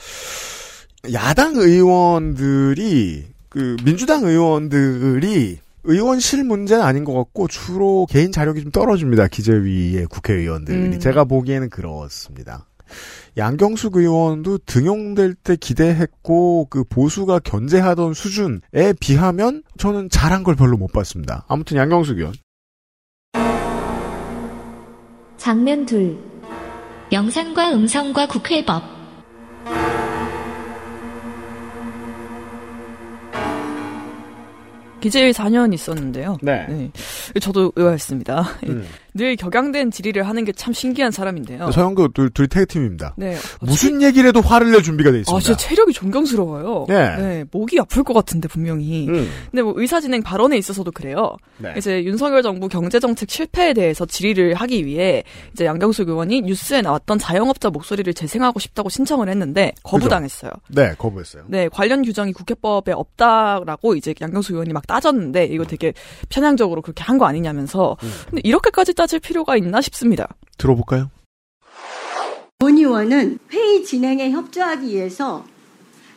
[1.13, 9.27] 야당 의원들이 그 민주당 의원들이 의원실 문제는 아닌 것 같고 주로 개인 자력이 좀 떨어집니다.
[9.27, 10.99] 기재위의 국회의원들이 음.
[10.99, 12.65] 제가 보기에는 그렇습니다.
[13.37, 20.91] 양경숙 의원도 등용될 때 기대했고 그 보수가 견제하던 수준에 비하면 저는 잘한 걸 별로 못
[20.91, 21.45] 봤습니다.
[21.47, 22.33] 아무튼 양경숙 의원
[25.37, 26.17] 장면 둘.
[27.11, 28.81] 영상과 음성과 국회법.
[35.01, 36.37] 기재위 4년 있었는데요.
[36.41, 36.89] 네.
[37.39, 38.41] 저도 의아했습니다.
[38.69, 38.87] 음.
[39.15, 41.71] 늘 격양된 질의를 하는 게 참 신기한 사람인데요.
[41.71, 43.13] 서영교 둘, 둘이 태그팀입니다.
[43.17, 43.35] 네.
[43.61, 45.35] 무슨 얘기를 해도 화를 낼 준비가 돼 있습니다.
[45.35, 46.85] 아, 진짜 체력이 존경스러워요.
[46.87, 47.43] 네.
[47.51, 49.07] 목이 아플 것 같은데, 분명히.
[49.09, 49.29] 음.
[49.51, 51.35] 근데 뭐 의사진행 발언에 있어서도 그래요.
[51.57, 51.73] 네.
[51.77, 57.69] 이제 윤석열 정부 경제정책 실패에 대해서 질의를 하기 위해 이제 양경숙 의원이 뉴스에 나왔던 자영업자
[57.69, 60.51] 목소리를 재생하고 싶다고 신청을 했는데 거부당했어요.
[60.69, 61.43] 네, 거부했어요.
[61.47, 65.93] 네, 관련 규정이 국회법에 없다라고 이제 양경수 의원이 막 따졌는데 이거 되게
[66.29, 68.11] 편향적으로 그렇게 한 거 아니냐면서 음.
[68.29, 70.27] 근데 이렇게까지 따질 필요가 있나 싶습니다.
[70.57, 71.09] 들어볼까요?
[72.59, 75.45] 본 의원은 회의 진행에 협조하기 위해서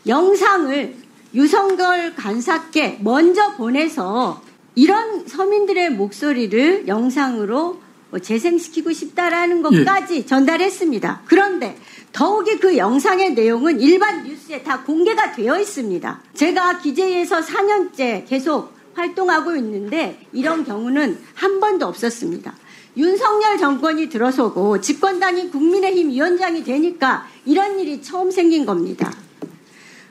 [0.06, 0.94] 영상을
[1.34, 4.40] 유성걸 간사께 먼저 보내서
[4.74, 7.80] 이런 서민들의 목소리를 영상으로
[8.10, 11.22] 뭐 재생시키고 싶다라는 것까지 전달했습니다.
[11.26, 11.76] 그런데
[12.12, 16.22] 더욱이 그 영상의 내용은 일반 뉴스에 다 공개가 되어 있습니다.
[16.34, 22.54] 제가 기재위에서 4년째 계속 활동하고 있는데 이런 경우는 한 번도 없었습니다.
[22.98, 29.10] 윤석열 정권이 들어서고 집권당이 국민의힘 위원장이 되니까 이런 일이 처음 생긴 겁니다.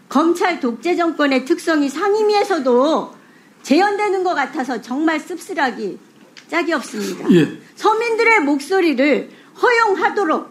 [0.07, 3.13] 검찰 독재 정권의 특성이 상임위에서도
[3.61, 5.99] 재현되는 것 같아서 정말 씁쓸하기
[6.47, 7.29] 짝이 없습니다.
[7.33, 7.59] 예.
[7.75, 9.29] 서민들의 목소리를
[9.61, 10.49] 허용하도록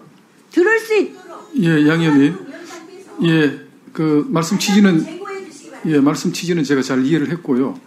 [0.52, 2.36] 들을 수 있도록 예, 양 의원님.
[3.24, 3.60] 예,
[3.94, 5.06] 그 말씀 취지는
[5.86, 7.80] 예, 말씀 취지는 제가 잘 이해를 했고요.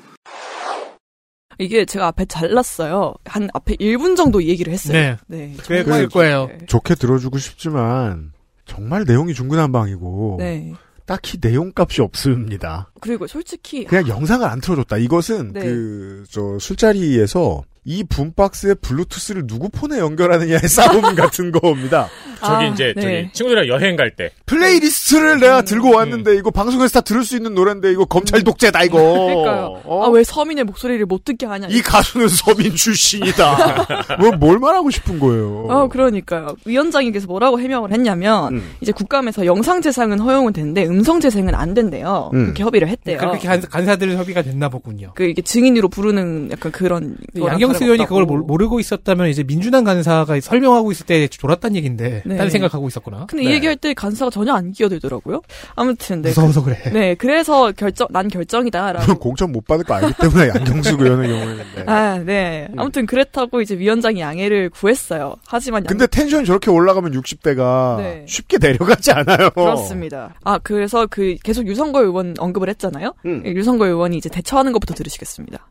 [1.60, 3.14] 이게 제가 앞에 잘랐어요.
[3.26, 5.18] 한 앞에 1분 정도 얘기를 했어요.
[5.28, 5.55] 네.
[5.62, 6.47] 정말 그럴 거예요.
[6.47, 6.57] 네.
[6.66, 8.32] 좋게 들어주고 싶지만
[8.66, 10.74] 정말 내용이 중구난방이고 네.
[11.05, 12.91] 딱히 내용값이 없습니다.
[13.01, 14.97] 그리고 솔직히 그냥 영상을 안 틀어줬다.
[14.97, 15.60] 이것은 네.
[15.62, 22.08] 그저 술자리에서 이 boombox에 블루투스를 누구 폰에 연결하느냐의 싸움 같은 거입니다.
[22.40, 23.02] 저기 아, 이제 네.
[23.02, 25.40] 저기 친구들이랑 여행 갈 때 playlist를 음.
[25.40, 28.98] 내가 들고 왔는데 이거 방송에서 다 들을 수 있는 노래인데 이거 검찰 독재다 이거.
[28.98, 29.82] 그러니까요.
[29.84, 30.06] 어?
[30.05, 31.68] 아 왜 서민의 목소리를 못 듣게 하냐.
[31.70, 34.18] 이 가수는 서민 출신이다.
[34.20, 35.68] 뭐, 뭘 말하고 싶은 거예요.
[35.70, 36.56] 어, 그러니까요.
[36.66, 38.64] 위원장님께서 뭐라고 해명을 했냐면, 음.
[38.82, 42.32] 이제 국감에서 영상 재생은 허용은 되는데 음성 재생은 안 된대요.
[42.34, 42.46] 음.
[42.46, 43.18] 그렇게 협의를 했대요.
[43.20, 45.12] 그렇게 간, 간사들 협의가 됐나 보군요.
[45.16, 47.18] 그 이게 증인으로 부르는 약간 그런.
[47.38, 48.15] 양경 수 양경수 의원이 없다고.
[48.15, 52.38] 그걸 모르- 모르고 있었다면 이제 민주당 간사가 설명하고 있을 때 졸았단 얘긴데 네.
[52.38, 53.25] 딴 생각하고 있었구나.
[53.27, 55.41] 근데 이 얘기할 때 간사가 전혀 안 끼어들더라고요.
[55.75, 56.30] 아무튼 네.
[56.30, 56.77] 무서워서 그래.
[56.93, 59.17] 네, 그래서 결정 난 결정이다라고.
[59.19, 61.63] 공천 못 받을 거 알기 때문에 양경수 의원의 경우에는.
[61.75, 61.84] 네.
[61.88, 62.67] 아, 네.
[62.77, 65.36] 아무튼 그렇다고 이제 위원장이 양해를 구했어요.
[65.47, 65.88] 하지만 양...
[65.88, 68.25] 근데 텐션이 저렇게 올라가면 60대가 네.
[68.27, 69.49] 쉽게 내려가지 않아요.
[69.51, 70.36] 그렇습니다.
[70.43, 73.13] 아, 그래서 그 계속 유성걸 의원 언급을 했잖아요.
[73.25, 73.43] 음.
[73.45, 75.67] 유성걸 의원이 이제 대처하는 것부터 들으시겠습니다.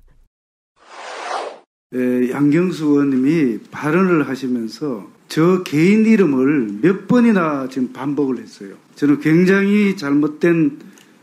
[1.94, 8.74] 에, 양경수 의원님이 발언을 하시면서 저 개인 이름을 몇 번이나 지금 반복을 했어요.
[8.94, 10.78] 저는 굉장히 잘못된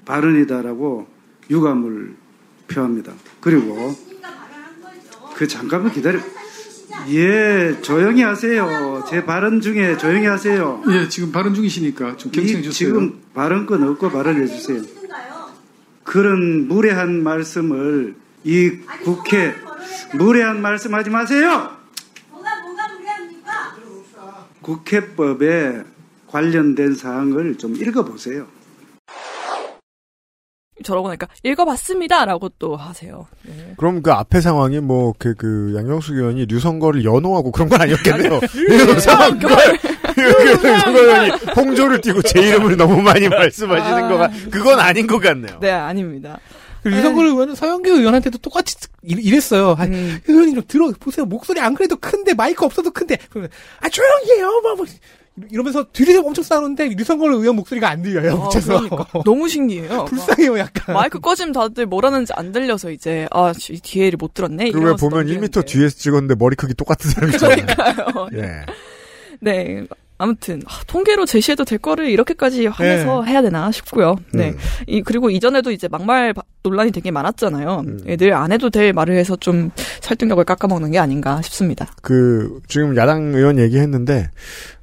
[0.05, 1.07] 발언이다라고
[1.51, 2.13] 유감을
[2.67, 3.13] 표합니다.
[3.41, 3.95] 그리고
[5.35, 6.19] 그 잠깐만 기다려.
[7.09, 9.03] 예, 조용히 하세요.
[9.07, 10.81] 제 발언 중에 조용히 하세요.
[10.89, 12.71] 예, 지금 발언 중이시니까 좀 경청해 이- 주세요.
[12.71, 14.81] 지금 발언권 없고 발언해 주세요.
[16.03, 18.71] 그런 무례한 말씀을 이
[19.03, 19.53] 국회
[20.13, 21.69] 무례한 말씀하지 마세요.
[24.61, 25.83] 국회법에
[26.27, 28.47] 관련된 사항을 좀 읽어보세요.
[30.83, 33.27] 저러고 나니까 읽어봤습니다라고 또 하세요.
[33.43, 33.73] 네.
[33.77, 38.39] 그럼 그 앞에 상황이 뭐그 그 양경수 의원이 류선거를 연호하고 그런 건 아니었겠네요.
[38.53, 39.47] 류선거
[40.17, 45.59] 의원이 홍조를 띄고 제 이름을 너무 많이 말씀하시는 거가 그건 아닌 것 같네요.
[45.59, 46.39] 네, 아닙니다.
[46.91, 49.73] 그 유성걸 의원은 서영교 의원한테도 똑같이 이- 이랬어요.
[49.73, 50.19] 한, 음.
[50.27, 51.25] 의원님 좀 들어 보세요.
[51.25, 53.49] 목소리 안 그래도 큰데 마이크 없어도 큰데 그러면
[53.81, 54.61] 아 조용히 해요.
[54.63, 54.87] 막, 막
[55.51, 58.43] 이러면서 뒤에서 엄청 싸우는데 유성걸 의원 목소리가 안 들려요.
[58.43, 59.05] 아, 그래서 그러니까.
[59.25, 60.05] 너무 신기해요.
[60.09, 60.93] 불쌍해요, 약간.
[60.95, 64.71] 마이크 꺼지면 다들 뭐라는지 안 들려서 이제 아 이 뒤에를 못 들었네.
[64.71, 65.47] 그왜 이러면서 보면 넘기는데.
[65.59, 67.65] 1m 뒤에서 찍었는데 머리 크기 똑같은 사람 있잖아요.
[67.65, 68.27] 그러니까요.
[68.41, 68.65] 예.
[69.41, 69.85] 네.
[70.17, 74.15] 아무튼 아, 통계로 제시해도 될 거를 이렇게까지 하면서 해야 되나 싶고요.
[74.33, 74.51] 네.
[74.51, 74.57] 음.
[74.87, 77.83] 이 그리고 이전에도 이제 막말 바- 논란이 되게 많았잖아요.
[77.85, 77.99] 음.
[78.07, 81.87] 애들 안 해도 될 말을 해서 좀 설득력을 깎아먹는 게 아닌가 싶습니다.
[82.01, 84.29] 그 지금 야당 의원 얘기했는데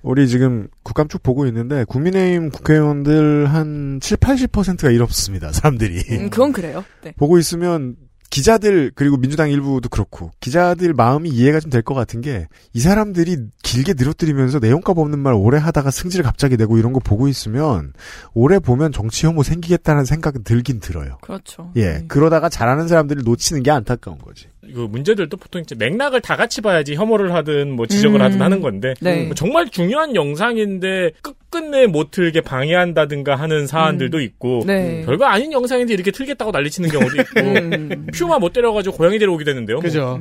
[0.02, 5.50] 우리 지금 국감 쭉 보고 있는데 국민의힘 국회의원들 한 7, 80%가 이렇습니다.
[5.52, 6.02] 사람들이.
[6.10, 6.84] 음, 그건 그래요.
[7.02, 7.12] 네.
[7.16, 7.96] 보고 있으면
[8.32, 13.36] 기자들 그리고 민주당 일부도 그렇고 기자들 마음이 이해가 좀 될 것 같은 게 이 사람들이
[13.62, 17.92] 길게 늘어뜨리면서 내용값 없는 말 오래 하다가 승질 갑자기 내고 이런 거 보고 있으면
[18.32, 21.18] 오래 보면 정치 혐오 생기겠다는 생각이 들긴 들어요.
[21.20, 21.70] 그렇죠.
[21.76, 24.46] 예, 그러다가 잘하는 사람들을 놓치는 게 안타까운 거지.
[24.62, 28.24] 그 문제들도 보통 이제 맥락을 다 같이 봐야지 혐오를 하든 뭐 지적을 음.
[28.24, 29.24] 하든 하는 건데 네.
[29.24, 35.02] 뭐 정말 중요한 영상인데 끝끝내 못 틀게 방해한다든가 하는 사안들도 있고 네.
[35.04, 38.06] 별거 아닌 영상인데 이렇게 틀겠다고 난리치는 경우도 있고 음.
[38.14, 39.76] 퓨마 못 때려가지고 고양이 데려오게 되는데요.
[39.76, 39.82] 뭐.
[39.82, 40.20] 그죠.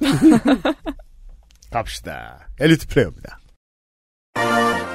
[1.70, 2.48] 갑시다.
[2.60, 3.38] 엘리트 플레이어입니다.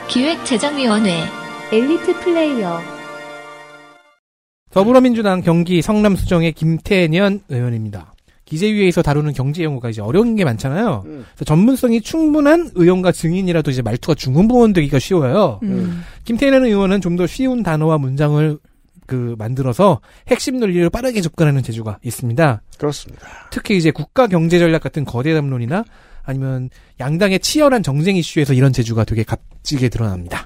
[0.10, 1.24] 기획재정위원회
[1.72, 2.82] 엘리트 플레이어
[4.72, 8.15] 더불어민주당 경기 성남 수정의 김태년 의원입니다.
[8.46, 11.02] 기재위에서 다루는 경제 연구가 이제 어려운 게 많잖아요.
[11.04, 15.60] 그래서 전문성이 충분한 의원과 증인이라도 이제 말투가 중문보원되기가 쉬워요.
[15.64, 16.04] 음.
[16.24, 18.60] 김태년 의원은 좀 더 쉬운 단어와 문장을
[19.08, 22.62] 그 만들어서 핵심 논리를 빠르게 접근하는 재주가 있습니다.
[22.78, 23.26] 그렇습니다.
[23.52, 25.86] 특히 이제 국가 경제 전략 같은 거대 담론이나
[26.24, 26.70] 아니면
[27.00, 30.46] 양당의 치열한 정쟁 이슈에서 이런 재주가 되게 값 지게 드러납니다.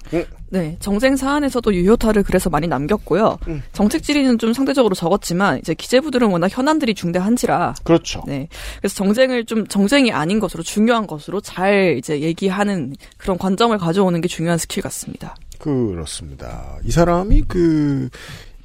[0.49, 3.38] 네, 정쟁 사안에서도 유효타를 그래서 많이 남겼고요.
[3.74, 8.24] 정책 질의는 좀 상대적으로 적었지만 이제 기재부들은 워낙 현안들이 중대한지라 그렇죠.
[8.26, 8.47] 네.
[8.80, 14.28] 그래서 정쟁을 좀 정쟁이 아닌 것으로 중요한 것으로 잘 이제 얘기하는 그런 관점을 가져오는 게
[14.28, 15.36] 중요한 스킬 같습니다.
[15.59, 16.78] 그렇습니다.
[16.84, 18.09] 이 사람이 그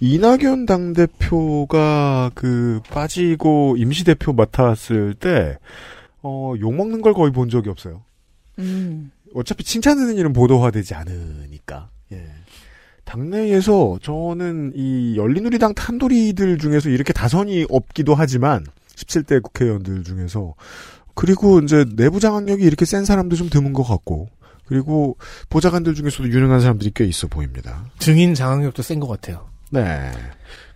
[0.00, 5.58] 이낙연 당대표가 그 빠지고 임시대표 맡았을 때,
[6.22, 8.02] 어, 욕먹는 걸 거의 본 적이 없어요.
[8.58, 9.10] 음.
[9.34, 11.90] 어차피 칭찬하는 일은 보도화되지 않으니까.
[12.12, 12.24] 예.
[13.04, 18.64] 당내에서 저는 이 열린우리당 탄도리들 중에서 이렇게 다선이 없기도 하지만
[18.96, 20.54] 17대 국회의원들 중에서
[21.14, 24.28] 그리고 이제 내부 장악력이 이렇게 센 사람도 좀 드문 것 같고
[24.66, 25.16] 그리고
[25.50, 27.84] 보좌관들 중에서도 유능한 사람들이 꽤 있어 보입니다.
[27.98, 29.48] 증인 장악력도 센 것 같아요.
[29.70, 30.10] 네.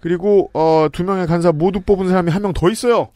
[0.00, 3.08] 그리고 어, 두 명의 간사 모두 뽑은 사람이 한 명 더 있어요.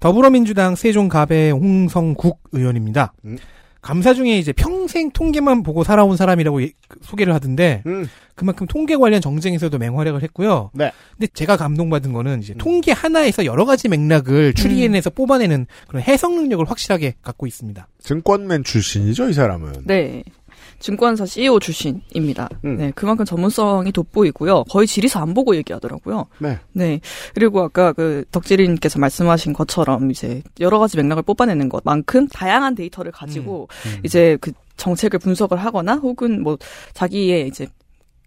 [0.00, 3.14] 더불어민주당 세종갑의 홍성국 의원입니다.
[3.24, 3.38] 음.
[3.86, 8.08] 감사 중에 이제 평생 통계만 보고 살아온 사람이라고 예- 그 소개를 하던데 음.
[8.34, 10.70] 그만큼 통계 관련 정쟁에서도 맹활약을 했고요.
[10.74, 10.90] 네.
[11.12, 16.68] 근데 제가 감동받은 거는 이제 통계 하나에서 여러 가지 맥락을 추리해내서 뽑아내는 그런 해석 능력을
[16.68, 17.86] 확실하게 갖고 있습니다.
[18.00, 19.84] 증권맨 출신이죠, 이 사람은.
[19.84, 20.24] 네.
[20.78, 22.48] 증권사 CEO 출신입니다.
[22.64, 22.76] 음.
[22.76, 24.64] 네, 그만큼 전문성이 돋보이고요.
[24.64, 26.26] 거의 지리서 안 보고 얘기하더라고요.
[26.38, 26.58] 네.
[26.72, 27.00] 네.
[27.34, 33.68] 그리고 아까 그 덕질인께서 말씀하신 것처럼 이제 여러 가지 맥락을 뽑아내는 것만큼 다양한 데이터를 가지고
[33.86, 34.00] 음.
[34.04, 36.58] 이제 그 정책을 분석을 하거나 혹은 뭐
[36.92, 37.66] 자기의 이제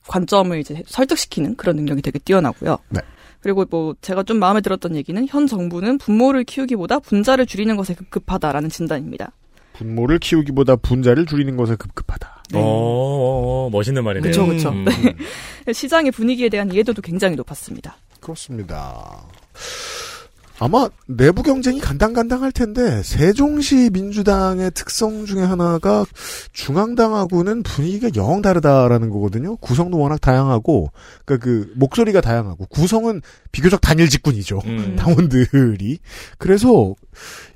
[0.07, 2.77] 관점을 이제 설득시키는 그런 능력이 되게 뛰어나고요.
[2.89, 3.01] 네.
[3.41, 8.69] 그리고 뭐 제가 좀 마음에 들었던 얘기는 현 정부는 분모를 키우기보다 분자를 줄이는 것에 급급하다라는
[8.69, 9.31] 진단입니다.
[9.79, 12.43] 분모를 키우기보다 분자를 줄이는 것에 급급하다.
[12.53, 14.31] 어, 어, 어, 멋있는 말이네요.
[14.31, 14.69] 그렇죠, 그렇죠.
[14.69, 14.85] 음.
[14.85, 15.15] 네.
[15.73, 17.95] 시장의 분위기에 대한 이해도도 굉장히 높았습니다.
[18.19, 19.23] 그렇습니다.
[20.61, 26.05] 아마 내부 경쟁이 간당간당할 텐데 세종시 민주당의 특성 중에 하나가
[26.51, 29.55] 중앙당하고는 분위기가 영 다르다라는 거거든요.
[29.57, 30.91] 구성도 워낙 다양하고
[31.23, 33.21] 그러니까 그 목소리가 다양하고 구성은
[33.53, 34.59] 비교적 단일 직군이죠.
[34.65, 34.95] 음.
[34.99, 35.99] 당원들이
[36.37, 36.93] 그래서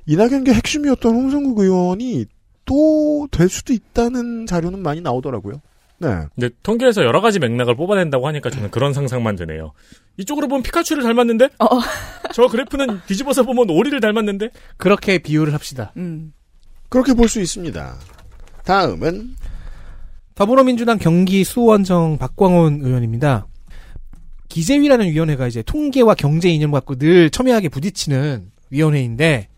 [0.06, 2.26] 이낙연계 핵심이었던 홍성국 의원이
[2.66, 5.60] 또 될 수도 있다는 자료는 많이 나오더라고요.
[5.98, 6.08] 네.
[6.34, 9.72] 근데 통계에서 여러 가지 맥락을 뽑아낸다고 하니까 저는 그런 상상만 드네요.
[10.18, 11.48] 이쪽으로 보면 피카츄를 닮았는데?
[12.32, 14.50] 저 그래프는 뒤집어서 보면 오리를 닮았는데?
[14.76, 15.92] 그렇게 비유를 합시다.
[15.96, 16.32] 음.
[16.88, 17.96] 그렇게 볼 수 있습니다.
[18.64, 19.34] 다음은
[20.34, 23.46] 더불어민주당 경기 수원정 박광원 의원입니다.
[24.48, 29.48] 기재위라는 위원회가 이제 통계와 경제 이념을 갖고 늘 첨예하게 부딪히는 위원회인데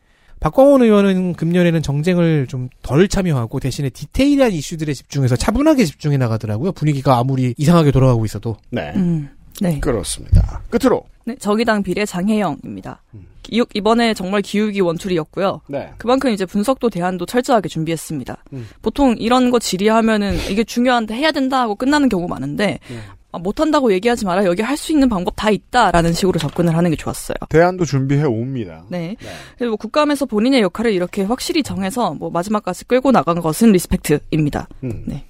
[0.40, 6.72] 박광원 의원은 금년에는 정쟁을 좀 덜 참여하고 대신에 디테일한 이슈들에 집중해서 차분하게 집중해 나가더라고요.
[6.72, 8.56] 분위기가 아무리 이상하게 돌아가고 있어도.
[8.70, 8.92] 네.
[8.94, 9.28] 음,
[9.60, 9.80] 네.
[9.80, 10.62] 그렇습니다.
[10.70, 13.02] 끝으로 네, 정의당 비례 장혜영입니다.
[13.42, 15.62] 기- 이번에 정말 기후기 원출이었고요.
[15.68, 15.90] 네.
[15.98, 18.36] 그만큼 이제 분석도 대안도 철저하게 준비했습니다.
[18.52, 18.68] 음.
[18.82, 24.24] 보통 이런 거 질의하면은 이게 중요한데 해야 된다 하고 끝나는 경우 많은데 아, 못한다고 얘기하지
[24.24, 24.44] 마라.
[24.44, 27.36] 여기 할 수 있는 방법 다 있다라는 식으로 접근을 하는 게 좋았어요.
[27.48, 28.84] 대안도 준비해 옵니다.
[28.90, 29.16] 네.
[29.56, 34.68] 그리고 뭐 국감에서 본인의 역할을 이렇게 확실히 정해서 뭐 마지막까지 끌고 나간 것은 리스펙트입니다.
[34.84, 35.04] 음.
[35.06, 35.24] 네.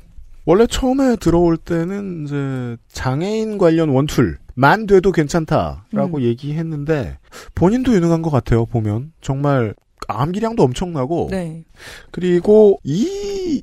[0.45, 6.23] 원래 처음에 들어올 때는 이제 장애인 관련 원툴 만 돼도 괜찮다라고 음.
[6.23, 7.19] 얘기했는데
[7.55, 8.65] 본인도 유능한 것 같아요.
[8.67, 9.75] 보면 정말
[10.09, 11.65] 암기량도 엄청나고 네.
[12.11, 13.63] 그리고 이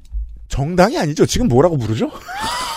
[0.50, 1.26] 정당이 아니죠.
[1.26, 2.10] 지금 뭐라고 부르죠?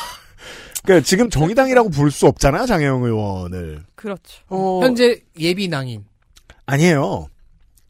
[0.87, 2.67] 그러니까 지금 정의당이라고 부를 수 없잖아요.
[2.67, 3.85] 장혜영 의원을.
[3.95, 4.43] 그렇죠.
[4.49, 6.05] 어, 현재 예비 낭인.
[6.65, 7.27] 아니에요.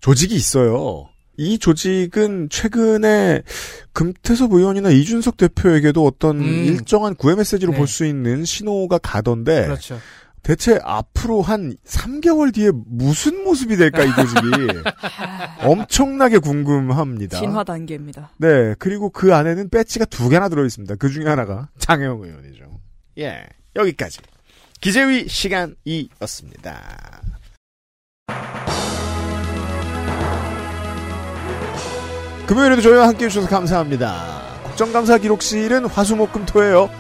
[0.01, 1.09] 조직이 있어요.
[1.37, 3.43] 이 조직은 최근에
[3.93, 6.45] 금태섭 의원이나 이준석 대표에게도 어떤 음.
[6.45, 7.79] 일정한 구애 메시지로 네.
[7.79, 9.99] 볼수 있는 신호가 가던데 그렇죠.
[10.43, 14.41] 대체 앞으로 한 3개월 뒤에 무슨 모습이 될까 이 조직이
[15.67, 17.41] 엄청나게 궁금합니다.
[17.41, 18.31] 진화 단계입니다.
[18.39, 20.95] 네, 그리고 그 안에는 배지가 두 개나 들어 있습니다.
[20.97, 22.76] 그 중에 하나가 장혜영 의원이죠.
[23.19, 23.45] 예,
[23.75, 24.19] 여기까지
[24.81, 27.23] 기재위 시간이었습니다.
[32.47, 34.43] 금요일에도 저희와 함께 해주셔서 감사합니다.
[34.65, 36.91] 국정감사 기록실은 화수목금토예요.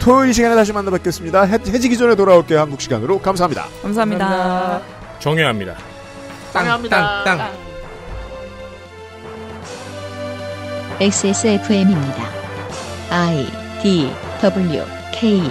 [0.00, 1.42] 토요일 이 시간에 다시 만나 뵙겠습니다.
[1.42, 2.58] 해, 해지기 전에 돌아올게요.
[2.60, 3.66] 한국 시간으로 감사합니다.
[3.82, 4.82] 감사합니다.
[5.18, 5.76] 정해합니다.
[6.52, 7.52] 땅, 땅, 땅.
[11.00, 12.28] XSFM입니다.
[13.10, 13.46] I
[13.82, 14.10] D
[14.40, 14.82] W
[15.18, 15.50] K